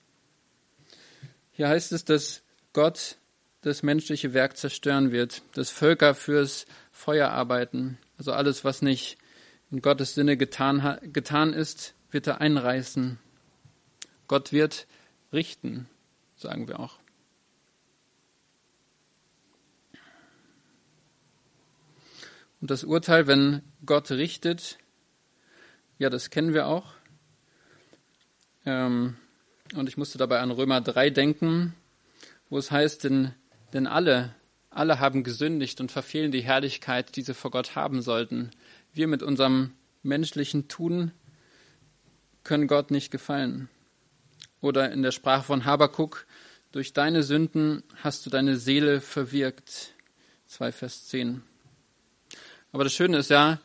Hier 1.52 1.68
heißt 1.68 1.92
es, 1.92 2.04
dass 2.04 2.42
Gott 2.72 3.16
das 3.60 3.82
menschliche 3.82 4.34
Werk 4.34 4.56
zerstören 4.56 5.12
wird, 5.12 5.42
dass 5.54 5.70
Völker 5.70 6.14
fürs 6.14 6.66
Feuer 6.90 7.30
arbeiten. 7.30 7.98
Also 8.16 8.32
alles, 8.32 8.64
was 8.64 8.82
nicht 8.82 9.18
in 9.70 9.80
Gottes 9.80 10.14
Sinne 10.14 10.36
getan, 10.36 10.98
getan 11.12 11.52
ist, 11.52 11.94
wird 12.10 12.26
er 12.26 12.40
einreißen. 12.40 13.18
Gott 14.26 14.52
wird 14.52 14.86
richten, 15.32 15.88
sagen 16.36 16.68
wir 16.68 16.80
auch. 16.80 16.98
Und 22.60 22.70
das 22.70 22.84
Urteil, 22.84 23.26
wenn 23.26 23.62
Gott 23.86 24.10
richtet, 24.10 24.78
ja, 25.98 26.10
das 26.10 26.30
kennen 26.30 26.54
wir 26.54 26.66
auch. 26.66 26.92
Ähm, 28.66 29.16
und 29.74 29.88
ich 29.88 29.96
musste 29.96 30.18
dabei 30.18 30.40
an 30.40 30.50
Römer 30.50 30.80
3 30.80 31.10
denken, 31.10 31.74
wo 32.48 32.58
es 32.58 32.70
heißt, 32.70 33.04
denn, 33.04 33.34
denn 33.72 33.86
alle, 33.86 34.34
alle 34.70 34.98
haben 34.98 35.22
gesündigt 35.24 35.80
und 35.80 35.92
verfehlen 35.92 36.32
die 36.32 36.40
Herrlichkeit, 36.40 37.16
die 37.16 37.22
sie 37.22 37.34
vor 37.34 37.50
Gott 37.50 37.76
haben 37.76 38.02
sollten. 38.02 38.50
Wir 38.92 39.06
mit 39.06 39.22
unserem 39.22 39.72
menschlichen 40.02 40.68
Tun 40.68 41.12
können 42.44 42.66
Gott 42.66 42.90
nicht 42.90 43.10
gefallen. 43.10 43.68
Oder 44.60 44.90
in 44.90 45.02
der 45.02 45.12
Sprache 45.12 45.44
von 45.44 45.64
Habakuk, 45.64 46.26
durch 46.72 46.92
deine 46.92 47.22
Sünden 47.22 47.82
hast 48.02 48.26
du 48.26 48.30
deine 48.30 48.56
Seele 48.56 49.00
verwirkt. 49.00 49.94
2 50.46 50.72
Vers 50.72 51.06
10. 51.06 51.42
Aber 52.72 52.84
das 52.84 52.92
Schöne 52.92 53.18
ist 53.18 53.30
ja, 53.30 53.60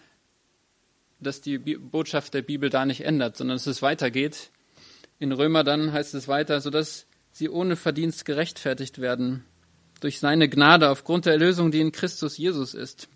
dass 1.19 1.41
die 1.41 1.57
Botschaft 1.57 2.33
der 2.33 2.41
Bibel 2.41 2.69
da 2.69 2.85
nicht 2.85 3.01
ändert, 3.01 3.37
sondern 3.37 3.57
dass 3.57 3.67
es 3.67 3.81
weitergeht. 3.81 4.51
In 5.19 5.31
Römer 5.31 5.63
dann 5.63 5.91
heißt 5.93 6.13
es 6.13 6.27
weiter, 6.27 6.61
sodass 6.61 7.05
sie 7.31 7.49
ohne 7.49 7.75
Verdienst 7.75 8.25
gerechtfertigt 8.25 8.99
werden 8.99 9.45
durch 9.99 10.19
seine 10.19 10.49
Gnade 10.49 10.89
aufgrund 10.89 11.25
der 11.25 11.33
Erlösung, 11.33 11.71
die 11.71 11.79
in 11.79 11.93
Christus 11.93 12.37
Jesus 12.37 12.73
ist. 12.73 13.07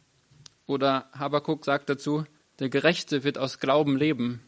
Oder 0.65 1.10
Habakuk 1.13 1.65
sagt 1.65 1.89
dazu, 1.89 2.26
der 2.60 2.69
Gerechte 2.69 3.23
wird 3.23 3.38
aus 3.38 3.60
Glauben 3.60 3.97
leben. 3.97 4.41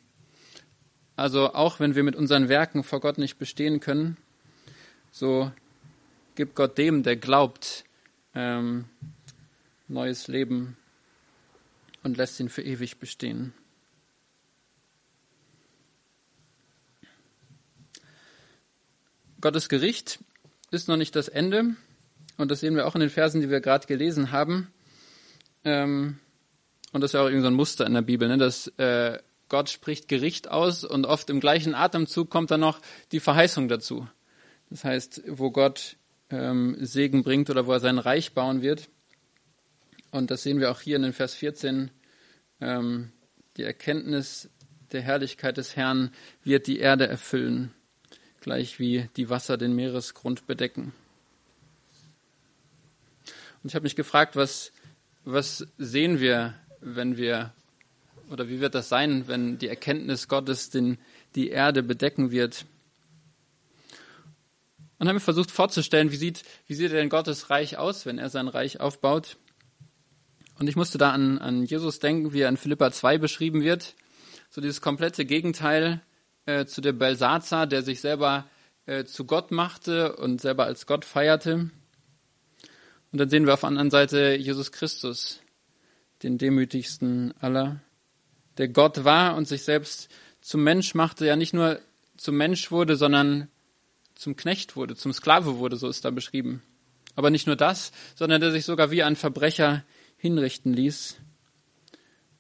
Also 1.16 1.54
auch 1.54 1.80
wenn 1.80 1.96
wir 1.96 2.04
mit 2.04 2.16
unseren 2.16 2.48
Werken 2.48 2.84
vor 2.84 3.02
Gott 3.02 3.18
nicht 3.18 3.38
bestehen 3.38 3.82
können, 3.82 4.18
so 5.12 5.52
gibt 6.36 6.56
Gott 6.56 6.78
dem, 6.78 7.04
der 7.04 7.18
glaubt, 7.18 7.84
ähm, 8.34 8.86
neues 9.90 10.30
Leben 10.30 10.78
und 12.04 12.18
lässt 12.18 12.40
ihn 12.40 12.50
für 12.50 12.62
ewig 12.62 13.00
bestehen. 13.00 13.54
Gottes 19.42 19.70
Gericht 19.70 20.20
ist 20.72 20.88
noch 20.88 20.98
nicht 20.98 21.16
das 21.16 21.28
Ende. 21.28 21.76
Und 22.38 22.52
das 22.52 22.62
sehen 22.62 22.76
wir 22.76 22.88
auch 22.88 22.96
in 22.96 23.02
den 23.02 23.10
Versen, 23.10 23.42
die 23.42 23.50
wir 23.50 23.62
gerade 23.62 23.88
gelesen 23.88 24.32
haben. 24.32 24.72
Ähm, 25.64 26.20
und 26.92 27.02
das 27.02 27.10
ist 27.10 27.14
ja 27.14 27.22
auch 27.22 27.26
irgendwie 27.26 27.42
so 27.42 27.48
ein 27.48 27.54
Muster 27.54 27.86
in 27.86 27.94
der 27.94 28.02
Bibel, 28.02 28.28
ne? 28.28 28.38
dass 28.38 28.68
äh, 28.78 29.20
Gott 29.50 29.70
spricht 29.70 30.08
Gericht 30.08 30.50
aus 30.50 30.84
und 30.84 31.06
oft 31.06 31.30
im 31.30 31.40
gleichen 31.40 31.76
Atemzug 31.76 32.30
kommt 32.30 32.52
dann 32.52 32.62
noch 32.62 32.80
die 33.12 33.20
Verheißung 33.20 33.68
dazu. 33.68 34.08
Das 34.70 34.84
heißt, 34.84 35.24
wo 35.28 35.52
Gott 35.52 35.98
ähm, 36.30 36.78
Segen 36.80 37.24
bringt 37.24 37.50
oder 37.50 37.66
wo 37.66 37.74
er 37.74 37.80
sein 37.80 37.98
Reich 37.98 38.34
bauen 38.34 38.62
wird. 38.62 38.90
Und 40.12 40.32
das 40.32 40.44
sehen 40.44 40.60
wir 40.60 40.72
auch 40.72 40.82
hier 40.82 40.96
in 40.96 41.04
den 41.04 41.14
Vers 41.14 41.36
14. 41.36 41.92
Ähm, 42.62 43.12
die 43.58 43.64
Erkenntnis 43.64 44.50
der 44.92 45.02
Herrlichkeit 45.02 45.58
des 45.58 45.76
Herrn 45.76 46.12
wird 46.44 46.68
die 46.68 46.80
Erde 46.80 47.08
erfüllen, 47.08 47.74
gleich 48.42 48.80
wie 48.80 49.10
die 49.18 49.30
Wasser 49.30 49.58
den 49.58 49.76
Meeresgrund 49.76 50.48
bedecken. 50.48 50.94
Und 53.62 53.70
ich 53.70 53.76
habe 53.76 53.84
mich 53.84 53.96
gefragt, 53.96 54.36
was, 54.36 54.72
was 55.26 55.68
sehen 55.78 56.20
wir, 56.20 56.56
wenn 56.80 57.18
wir, 57.18 57.54
oder 58.32 58.48
wie 58.48 58.62
wird 58.62 58.74
das 58.74 58.90
sein, 58.90 59.28
wenn 59.28 59.58
die 59.58 59.68
Erkenntnis 59.68 60.28
Gottes 60.28 60.70
den, 60.70 60.98
die 61.36 61.50
Erde 61.50 61.84
bedecken 61.84 62.32
wird? 62.32 62.66
Und 64.98 65.08
haben 65.08 65.16
wir 65.16 65.22
versucht 65.22 65.52
vorzustellen, 65.52 66.12
wie 66.12 66.18
sieht, 66.18 66.44
wie 66.68 66.74
sieht 66.74 66.92
denn 66.92 67.10
Gottes 67.10 67.50
Reich 67.50 67.78
aus, 67.78 68.06
wenn 68.06 68.18
er 68.18 68.30
sein 68.30 68.48
Reich 68.48 68.80
aufbaut? 68.80 69.38
Und 70.60 70.68
ich 70.68 70.76
musste 70.76 70.98
da 70.98 71.12
an, 71.12 71.40
an 71.40 71.64
Jesus 71.64 72.00
denken, 72.00 72.34
wie 72.34 72.42
er 72.42 72.50
in 72.50 72.58
Philippa 72.58 72.92
2 72.92 73.18
beschrieben 73.18 73.64
wird. 73.64 73.96
So 74.50 74.60
dieses 74.60 74.82
komplette 74.82 75.24
Gegenteil 75.24 76.02
äh, 76.46 76.66
zu 76.66 76.82
der 76.82 76.92
Belsazar, 76.92 77.66
der 77.66 77.82
sich 77.82 78.02
selber 78.02 78.46
äh, 78.86 79.06
zu 79.06 79.24
Gott 79.24 79.52
machte 79.52 80.18
und 80.18 80.42
selber 80.42 80.66
als 80.66 80.86
Gott 80.86 81.06
feierte. 81.06 81.70
Und 83.12 83.20
dann 83.20 83.30
sehen 83.30 83.46
wir 83.46 83.54
auf 83.54 83.62
der 83.62 83.70
anderen 83.70 83.90
Seite 83.90 84.36
Jesus 84.36 84.74
Christus, 84.74 85.40
den 86.24 86.38
demütigsten 86.38 87.34
aller, 87.40 87.80
der 88.58 88.68
Gott 88.68 89.06
war 89.06 89.38
und 89.38 89.48
sich 89.48 89.64
selbst 89.64 90.10
zum 90.42 90.64
Mensch 90.64 90.94
machte, 90.94 91.26
ja 91.26 91.38
nicht 91.38 91.54
nur 91.54 91.80
zum 92.18 92.36
Mensch 92.36 92.70
wurde, 92.70 92.98
sondern 92.98 93.48
zum 94.14 94.36
Knecht 94.36 94.76
wurde, 94.76 94.98
zum 94.98 95.14
Sklave 95.14 95.58
wurde, 95.58 95.78
so 95.78 95.88
ist 95.88 96.04
da 96.04 96.12
beschrieben. 96.12 96.62
Aber 97.16 97.30
nicht 97.30 97.48
nur 97.48 97.56
das, 97.56 97.94
sondern 98.16 98.42
der 98.42 98.52
sich 98.52 98.66
sogar 98.66 98.92
wie 98.92 99.04
ein 99.04 99.16
Verbrecher 99.16 99.84
hinrichten 100.20 100.74
ließ, 100.74 101.18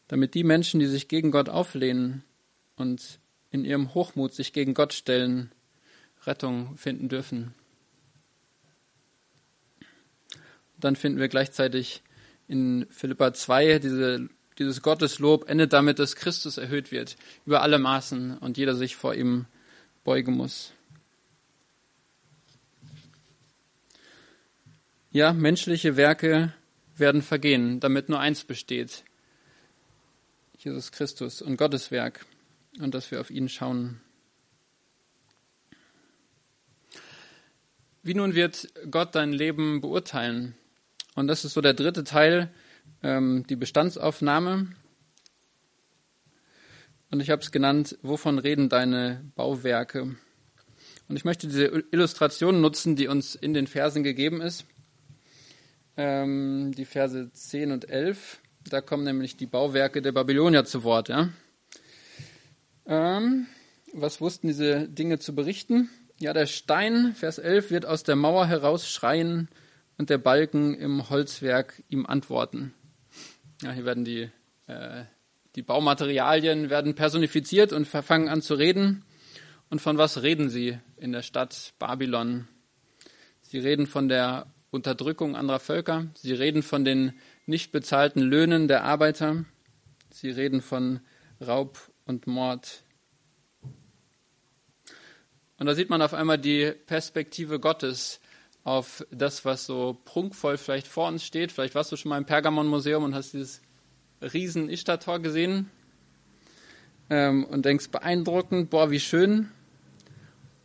damit 0.08 0.36
die 0.36 0.44
Menschen, 0.44 0.80
die 0.80 0.86
sich 0.86 1.08
gegen 1.08 1.32
Gott 1.32 1.50
auflehnen 1.50 2.24
und 2.76 3.20
in 3.52 3.66
ihrem 3.66 3.94
Hochmut 3.94 4.34
sich 4.34 4.54
gegen 4.54 4.74
Gott 4.74 4.94
stellen, 4.94 5.52
Rettung 6.26 6.78
finden 6.78 7.10
dürfen. 7.10 7.54
Dann 10.78 10.96
finden 10.96 11.20
wir 11.20 11.30
gleichzeitig 11.30 12.04
in 12.48 12.86
Philippa 12.90 13.34
2 13.34 13.80
diese, 13.80 14.30
dieses 14.58 14.82
Gotteslob 14.82 15.50
endet 15.50 15.72
damit, 15.74 16.00
dass 16.00 16.16
Christus 16.16 16.58
erhöht 16.58 16.92
wird 16.92 17.16
über 17.46 17.62
alle 17.62 17.80
Maßen 17.80 18.38
und 18.38 18.58
jeder 18.58 18.76
sich 18.76 18.96
vor 18.96 19.16
ihm 19.16 19.46
beugen 20.04 20.36
muss. 20.36 20.74
Ja, 25.12 25.34
menschliche 25.34 25.98
Werke 25.98 26.54
werden 27.00 27.22
vergehen, 27.22 27.80
damit 27.80 28.10
nur 28.10 28.20
eins 28.20 28.44
besteht. 28.44 29.04
Jesus 30.58 30.92
Christus 30.92 31.42
und 31.42 31.58
Gottes 31.58 31.92
Werk 31.92 32.26
und 32.80 32.94
dass 32.94 33.12
wir 33.12 33.22
auf 33.22 33.32
ihn 33.32 33.50
schauen. 33.50 34.02
Wie 38.04 38.14
nun 38.14 38.36
wird 38.36 38.68
Gott 38.90 39.16
dein 39.16 39.34
Leben 39.34 39.82
beurteilen? 39.82 40.56
Und 41.16 41.28
das 41.28 41.46
ist 41.46 41.54
so 41.54 41.62
der 41.62 41.74
dritte 41.74 42.04
Teil, 42.04 42.50
ähm, 43.04 43.46
die 43.50 43.56
Bestandsaufnahme. 43.56 44.68
Und 47.12 47.20
ich 47.20 47.30
habe 47.30 47.42
es 47.42 47.52
genannt, 47.52 47.98
wovon 48.02 48.40
reden 48.40 48.70
deine 48.70 49.24
Bauwerke? 49.36 50.16
Und 51.08 51.16
ich 51.16 51.26
möchte 51.26 51.48
diese 51.48 51.66
Illustration 51.92 52.62
nutzen, 52.62 52.96
die 52.96 53.08
uns 53.08 53.36
in 53.36 53.54
den 53.54 53.68
Versen 53.68 54.04
gegeben 54.04 54.42
ist 54.42 54.66
ähm, 56.00 56.72
die 56.76 56.86
Verse 56.86 57.30
10 57.30 57.74
und 57.74 57.90
11. 57.90 58.40
Da 58.70 58.80
kommen 58.80 59.04
nämlich 59.04 59.36
die 59.36 59.46
Bauwerke 59.46 60.02
der 60.02 60.14
Babylonier 60.14 60.64
zu 60.64 60.84
Wort. 60.84 61.10
Ja? 61.10 61.30
Ähm, 62.86 63.48
was 63.94 64.22
wussten 64.22 64.48
diese 64.48 64.88
Dinge 64.88 65.20
zu 65.20 65.36
berichten? 65.36 65.90
Ja, 66.18 66.32
der 66.32 66.46
Stein, 66.46 67.14
Vers 67.16 67.38
11, 67.38 67.72
wird 67.72 67.86
aus 67.86 68.04
der 68.04 68.16
Mauer 68.16 68.48
herausschreien 68.48 69.50
und 69.98 70.10
der 70.10 70.18
Balken 70.18 70.74
im 70.74 71.10
Holzwerk 71.10 71.84
ihm 71.90 72.06
antworten. 72.06 72.74
Ja, 73.62 73.74
hier 73.74 73.84
werden 73.84 74.06
die, 74.06 74.30
äh, 74.68 75.04
die 75.56 75.64
Baumaterialien 75.64 76.70
werden 76.70 76.96
personifiziert 76.96 77.74
und 77.74 77.86
fangen 77.86 78.30
an 78.30 78.42
zu 78.42 78.54
reden. 78.54 79.04
Und 79.70 79.82
von 79.82 79.98
was 79.98 80.22
reden 80.22 80.50
sie 80.50 80.80
in 80.96 81.12
der 81.12 81.24
Stadt 81.24 81.74
Babylon? 81.78 82.48
Sie 83.42 83.60
reden 83.60 83.86
von 83.86 84.08
der 84.08 84.48
Unterdrückung 84.72 85.36
anderer 85.36 85.60
Völker. 85.60 86.08
Sie 86.16 86.34
reden 86.34 86.64
von 86.64 86.86
den 86.86 87.14
nicht 87.46 87.72
bezahlten 87.72 88.22
Löhnen 88.22 88.68
der 88.68 88.84
Arbeiter. 88.84 89.46
Sie 90.12 90.30
reden 90.30 90.62
von 90.62 91.00
Raub 91.42 91.80
und 92.06 92.28
Mord. 92.28 92.84
Und 95.58 95.66
da 95.66 95.76
sieht 95.76 95.90
man 95.90 96.02
auf 96.02 96.14
einmal 96.14 96.38
die 96.38 96.72
Perspektive 96.86 97.60
Gottes 97.60 98.20
auf 98.64 99.06
das, 99.12 99.46
was 99.46 99.66
so 99.66 99.98
prunkvoll 100.06 100.58
vielleicht 100.58 100.88
vor 100.88 101.08
uns 101.08 101.24
steht. 101.24 101.52
Vielleicht 101.52 101.76
warst 101.76 101.92
du 101.92 101.98
schon 101.98 102.10
mal 102.10 102.18
im 102.18 102.26
Pergamon-Museum 102.26 103.04
und 103.04 103.16
hast 103.16 103.34
dieses 103.34 103.62
riesen 104.22 104.70
Ishtar-Tor 104.70 105.20
gesehen 105.20 105.72
ähm, 107.10 107.46
und 107.46 107.66
denkst 107.66 107.90
beeindruckend, 107.90 108.70
boah, 108.70 108.92
wie 108.92 109.00
schön. 109.00 109.50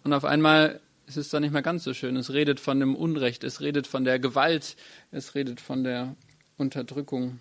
Und 0.03 0.13
auf 0.13 0.25
einmal 0.25 0.81
es 1.17 1.27
ist 1.27 1.35
dann 1.35 1.43
nicht 1.43 1.53
mehr 1.53 1.63
ganz 1.63 1.85
so 1.85 1.95
schön. 1.95 2.17
Es 2.17 2.33
redet 2.33 2.59
von 2.59 2.81
dem 2.81 2.97
Unrecht, 2.97 3.45
es 3.45 3.61
redet 3.61 3.87
von 3.87 4.05
der 4.05 4.19
Gewalt, 4.19 4.77
es 5.13 5.35
redet 5.35 5.61
von 5.61 5.85
der 5.85 6.17
Unterdrückung. 6.57 7.41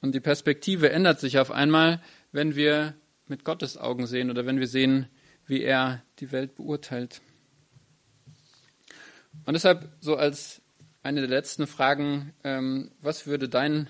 Und 0.00 0.14
die 0.14 0.20
Perspektive 0.20 0.90
ändert 0.90 1.20
sich 1.20 1.38
auf 1.38 1.52
einmal, 1.52 2.02
wenn 2.32 2.56
wir 2.56 2.94
mit 3.28 3.44
Gottes 3.44 3.78
Augen 3.78 4.06
sehen 4.06 4.30
oder 4.30 4.46
wenn 4.46 4.58
wir 4.58 4.66
sehen, 4.66 5.06
wie 5.46 5.62
er 5.62 6.02
die 6.18 6.32
Welt 6.32 6.56
beurteilt. 6.56 7.20
Und 9.44 9.54
deshalb 9.54 9.88
so 10.00 10.16
als 10.16 10.60
eine 11.04 11.20
der 11.20 11.30
letzten 11.30 11.68
Fragen, 11.68 12.32
ähm, 12.42 12.90
was 13.00 13.28
würde 13.28 13.48
dein 13.48 13.88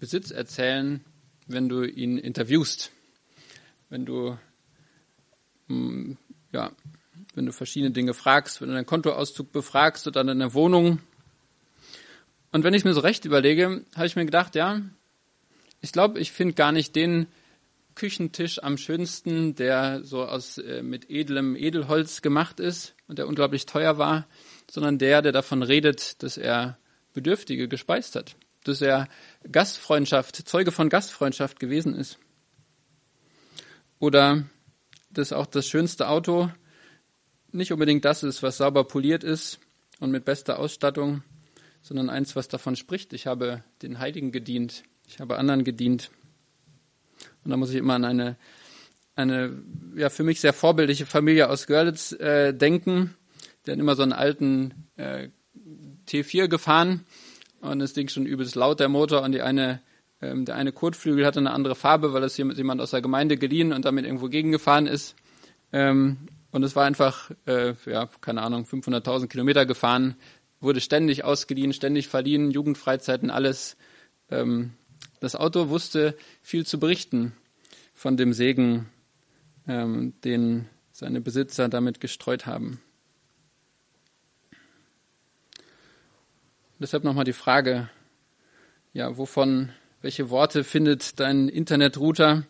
Besitz 0.00 0.32
erzählen, 0.32 1.04
wenn 1.46 1.68
du 1.68 1.84
ihn 1.84 2.18
interviewst? 2.18 2.90
Wenn 3.88 4.04
du, 4.04 4.36
mm, 5.68 6.14
ja, 6.52 6.72
wenn 7.36 7.46
du 7.46 7.52
verschiedene 7.52 7.92
Dinge 7.92 8.14
fragst, 8.14 8.60
wenn 8.60 8.68
du 8.68 8.74
deinen 8.74 8.86
Kontoauszug 8.86 9.52
befragst 9.52 10.06
oder 10.06 10.24
deine 10.24 10.54
Wohnung. 10.54 11.00
Und 12.50 12.64
wenn 12.64 12.74
ich 12.74 12.84
mir 12.84 12.94
so 12.94 13.00
recht 13.00 13.24
überlege, 13.26 13.84
habe 13.94 14.06
ich 14.06 14.16
mir 14.16 14.24
gedacht, 14.24 14.54
ja, 14.54 14.80
ich 15.82 15.92
glaube, 15.92 16.18
ich 16.18 16.32
finde 16.32 16.54
gar 16.54 16.72
nicht 16.72 16.96
den 16.96 17.26
Küchentisch 17.94 18.62
am 18.62 18.78
schönsten, 18.78 19.54
der 19.54 20.02
so 20.02 20.24
aus 20.24 20.58
äh, 20.58 20.82
mit 20.82 21.10
edlem 21.10 21.56
Edelholz 21.56 22.22
gemacht 22.22 22.58
ist 22.58 22.94
und 23.06 23.18
der 23.18 23.28
unglaublich 23.28 23.66
teuer 23.66 23.98
war, 23.98 24.26
sondern 24.70 24.98
der, 24.98 25.22
der 25.22 25.32
davon 25.32 25.62
redet, 25.62 26.22
dass 26.22 26.36
er 26.36 26.78
Bedürftige 27.12 27.68
gespeist 27.68 28.16
hat, 28.16 28.36
dass 28.64 28.80
er 28.80 29.08
Gastfreundschaft, 29.50 30.36
Zeuge 30.48 30.72
von 30.72 30.88
Gastfreundschaft 30.88 31.60
gewesen 31.60 31.94
ist. 31.94 32.18
Oder 33.98 34.44
dass 35.10 35.32
auch 35.32 35.46
das 35.46 35.66
schönste 35.66 36.08
Auto 36.08 36.50
nicht 37.52 37.72
unbedingt 37.72 38.04
das 38.04 38.22
ist, 38.22 38.42
was 38.42 38.58
sauber 38.58 38.84
poliert 38.84 39.24
ist 39.24 39.60
und 40.00 40.10
mit 40.10 40.24
bester 40.24 40.58
Ausstattung, 40.58 41.22
sondern 41.82 42.10
eins, 42.10 42.36
was 42.36 42.48
davon 42.48 42.76
spricht. 42.76 43.12
Ich 43.12 43.26
habe 43.26 43.62
den 43.82 43.98
Heiligen 43.98 44.32
gedient, 44.32 44.82
ich 45.06 45.20
habe 45.20 45.38
anderen 45.38 45.64
gedient. 45.64 46.10
Und 47.44 47.50
da 47.50 47.56
muss 47.56 47.70
ich 47.70 47.76
immer 47.76 47.94
an 47.94 48.04
eine, 48.04 48.36
eine 49.14 49.62
ja, 49.96 50.10
für 50.10 50.24
mich 50.24 50.40
sehr 50.40 50.52
vorbildliche 50.52 51.06
Familie 51.06 51.48
aus 51.48 51.66
Görlitz 51.66 52.12
äh, 52.12 52.52
denken. 52.52 53.14
Der 53.64 53.72
hat 53.72 53.80
immer 53.80 53.94
so 53.94 54.02
einen 54.02 54.12
alten 54.12 54.88
äh, 54.96 55.28
T4 56.08 56.48
gefahren 56.48 57.04
und 57.60 57.78
das 57.78 57.92
Ding 57.92 58.08
schon 58.08 58.26
übelst 58.26 58.54
laut, 58.54 58.80
der 58.80 58.88
Motor. 58.88 59.22
Und 59.22 59.32
die 59.32 59.42
eine, 59.42 59.80
ähm, 60.20 60.44
der 60.44 60.56
eine 60.56 60.72
Kotflügel 60.72 61.24
hatte 61.24 61.38
eine 61.40 61.52
andere 61.52 61.74
Farbe, 61.74 62.12
weil 62.12 62.20
das 62.20 62.36
jemand 62.36 62.80
aus 62.80 62.90
der 62.90 63.00
Gemeinde 63.00 63.36
geliehen 63.36 63.72
und 63.72 63.84
damit 63.84 64.04
irgendwo 64.04 64.28
gegengefahren 64.28 64.86
ist. 64.86 65.14
Ähm, 65.72 66.18
und 66.56 66.62
es 66.62 66.74
war 66.74 66.86
einfach, 66.86 67.30
äh, 67.46 67.74
ja, 67.84 68.08
keine 68.22 68.40
Ahnung, 68.40 68.64
500.000 68.64 69.26
Kilometer 69.28 69.66
gefahren, 69.66 70.16
wurde 70.58 70.80
ständig 70.80 71.22
ausgeliehen, 71.22 71.74
ständig 71.74 72.08
verliehen, 72.08 72.50
Jugendfreizeiten, 72.50 73.30
alles. 73.30 73.76
Ähm, 74.30 74.72
das 75.20 75.36
Auto 75.36 75.68
wusste 75.68 76.16
viel 76.40 76.64
zu 76.64 76.80
berichten 76.80 77.34
von 77.92 78.16
dem 78.16 78.32
Segen, 78.32 78.88
ähm, 79.68 80.14
den 80.24 80.66
seine 80.92 81.20
Besitzer 81.20 81.68
damit 81.68 82.00
gestreut 82.00 82.46
haben. 82.46 82.80
Deshalb 86.78 87.04
nochmal 87.04 87.24
die 87.24 87.34
Frage, 87.34 87.90
ja, 88.94 89.18
wovon, 89.18 89.74
welche 90.00 90.30
Worte 90.30 90.64
findet 90.64 91.20
dein 91.20 91.50
Internetrouter 91.50 92.46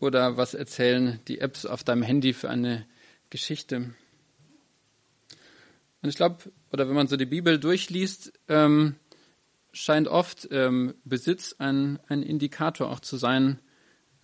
oder 0.00 0.36
was 0.36 0.52
erzählen 0.52 1.18
die 1.28 1.40
Apps 1.40 1.64
auf 1.64 1.82
deinem 1.82 2.02
Handy 2.02 2.34
für 2.34 2.50
eine 2.50 2.84
Geschichte? 3.30 3.94
Und 6.02 6.08
ich 6.08 6.16
glaube, 6.16 6.52
oder 6.72 6.88
wenn 6.88 6.94
man 6.94 7.08
so 7.08 7.16
die 7.16 7.26
Bibel 7.26 7.58
durchliest, 7.58 8.32
ähm, 8.48 8.96
scheint 9.72 10.08
oft 10.08 10.48
ähm, 10.50 10.94
Besitz 11.04 11.54
ein, 11.58 11.98
ein 12.08 12.22
Indikator 12.22 12.90
auch 12.90 13.00
zu 13.00 13.16
sein 13.16 13.58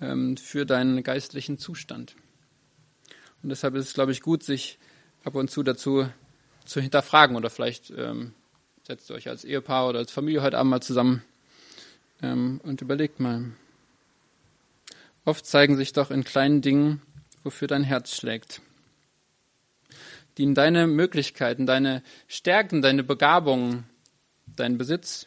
ähm, 0.00 0.36
für 0.36 0.66
deinen 0.66 1.02
geistlichen 1.02 1.58
Zustand. 1.58 2.16
Und 3.42 3.50
deshalb 3.50 3.74
ist 3.74 3.88
es, 3.88 3.94
glaube 3.94 4.12
ich, 4.12 4.22
gut, 4.22 4.42
sich 4.42 4.78
ab 5.24 5.34
und 5.34 5.50
zu 5.50 5.62
dazu 5.62 6.08
zu 6.64 6.80
hinterfragen 6.80 7.36
oder 7.36 7.50
vielleicht 7.50 7.90
ähm, 7.90 8.32
setzt 8.86 9.10
ihr 9.10 9.16
euch 9.16 9.28
als 9.28 9.44
Ehepaar 9.44 9.88
oder 9.88 9.98
als 9.98 10.12
Familie 10.12 10.42
heute 10.42 10.58
Abend 10.58 10.70
mal 10.70 10.80
zusammen 10.80 11.22
ähm, 12.22 12.60
und 12.62 12.80
überlegt 12.80 13.20
mal. 13.20 13.52
Oft 15.24 15.46
zeigen 15.46 15.76
sich 15.76 15.92
doch 15.92 16.10
in 16.10 16.24
kleinen 16.24 16.60
Dingen, 16.60 17.02
wofür 17.42 17.68
dein 17.68 17.84
Herz 17.84 18.14
schlägt. 18.14 18.60
Dienen 20.38 20.54
deine 20.54 20.86
Möglichkeiten, 20.86 21.66
deine 21.66 22.02
Stärken, 22.26 22.82
deine 22.82 23.04
Begabungen, 23.04 23.84
dein 24.46 24.78
Besitz 24.78 25.26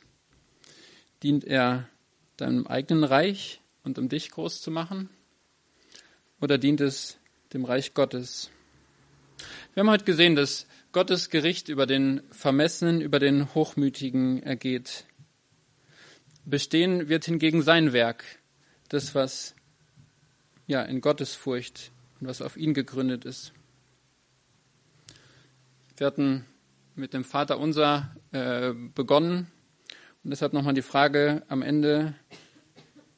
Dient 1.24 1.46
er 1.46 1.90
deinem 2.38 2.68
eigenen 2.68 3.04
Reich 3.04 3.62
und 3.84 3.98
um 3.98 4.08
dich 4.08 4.30
groß 4.30 4.62
zu 4.62 4.70
machen? 4.70 5.10
Oder 6.40 6.60
dient 6.60 6.80
es 6.80 7.18
dem 7.54 7.66
Reich 7.66 7.96
Gottes? 7.96 8.52
Wir 9.74 9.82
haben 9.82 9.90
heute 9.90 10.06
gesehen, 10.06 10.36
dass 10.36 10.68
Gottes 10.92 11.32
Gericht 11.32 11.70
über 11.70 11.88
den 11.88 12.22
Vermessenen, 12.30 13.02
über 13.02 13.18
den 13.18 13.54
Hochmütigen 13.56 14.44
ergeht. 14.44 15.06
Bestehen 16.46 17.10
wird 17.10 17.26
hingegen 17.26 17.64
sein 17.64 17.94
Werk, 17.94 18.24
das, 18.90 19.16
was 19.16 19.56
ja 20.68 20.84
in 20.84 21.02
Gottes 21.02 21.34
Furcht 21.34 21.92
und 22.20 22.28
was 22.28 22.44
auf 22.44 22.58
ihn 22.58 22.76
gegründet 22.76 23.26
ist. 23.26 23.54
Wir 25.98 26.06
hatten 26.06 26.46
mit 26.94 27.16
dem 27.16 27.24
Vater 27.24 27.58
unser 27.58 28.16
äh, 28.32 28.72
begonnen 28.94 29.52
und 30.24 30.30
deshalb 30.30 30.54
nochmal 30.54 30.76
die 30.76 30.84
Frage 30.84 31.44
am 31.48 31.64
Ende, 31.64 32.14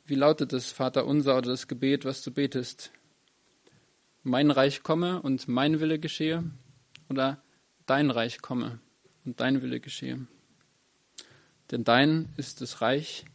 wie 0.06 0.16
lautet 0.16 0.54
das 0.54 0.72
Vater 0.72 1.06
unser 1.06 1.38
oder 1.38 1.50
das 1.50 1.68
Gebet, 1.68 2.06
was 2.06 2.22
du 2.22 2.32
betest? 2.32 2.92
Mein 4.24 4.50
Reich 4.50 4.82
komme 4.82 5.22
und 5.22 5.50
mein 5.50 5.82
Wille 5.82 6.00
geschehe 6.00 6.50
oder 7.10 7.44
dein 7.86 8.12
Reich 8.12 8.42
komme 8.42 8.80
und 9.26 9.42
dein 9.42 9.62
Wille 9.62 9.82
geschehe? 9.82 10.26
Denn 11.72 11.84
dein 11.84 12.30
ist 12.38 12.62
das 12.62 12.80
Reich 12.80 13.26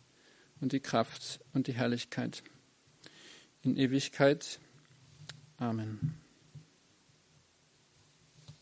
und 0.63 0.73
die 0.73 0.81
Kraft 0.81 1.41
und 1.53 1.67
die 1.67 1.75
Herrlichkeit 1.75 2.43
in 3.63 3.77
Ewigkeit. 3.77 4.59
Amen. 5.59 6.24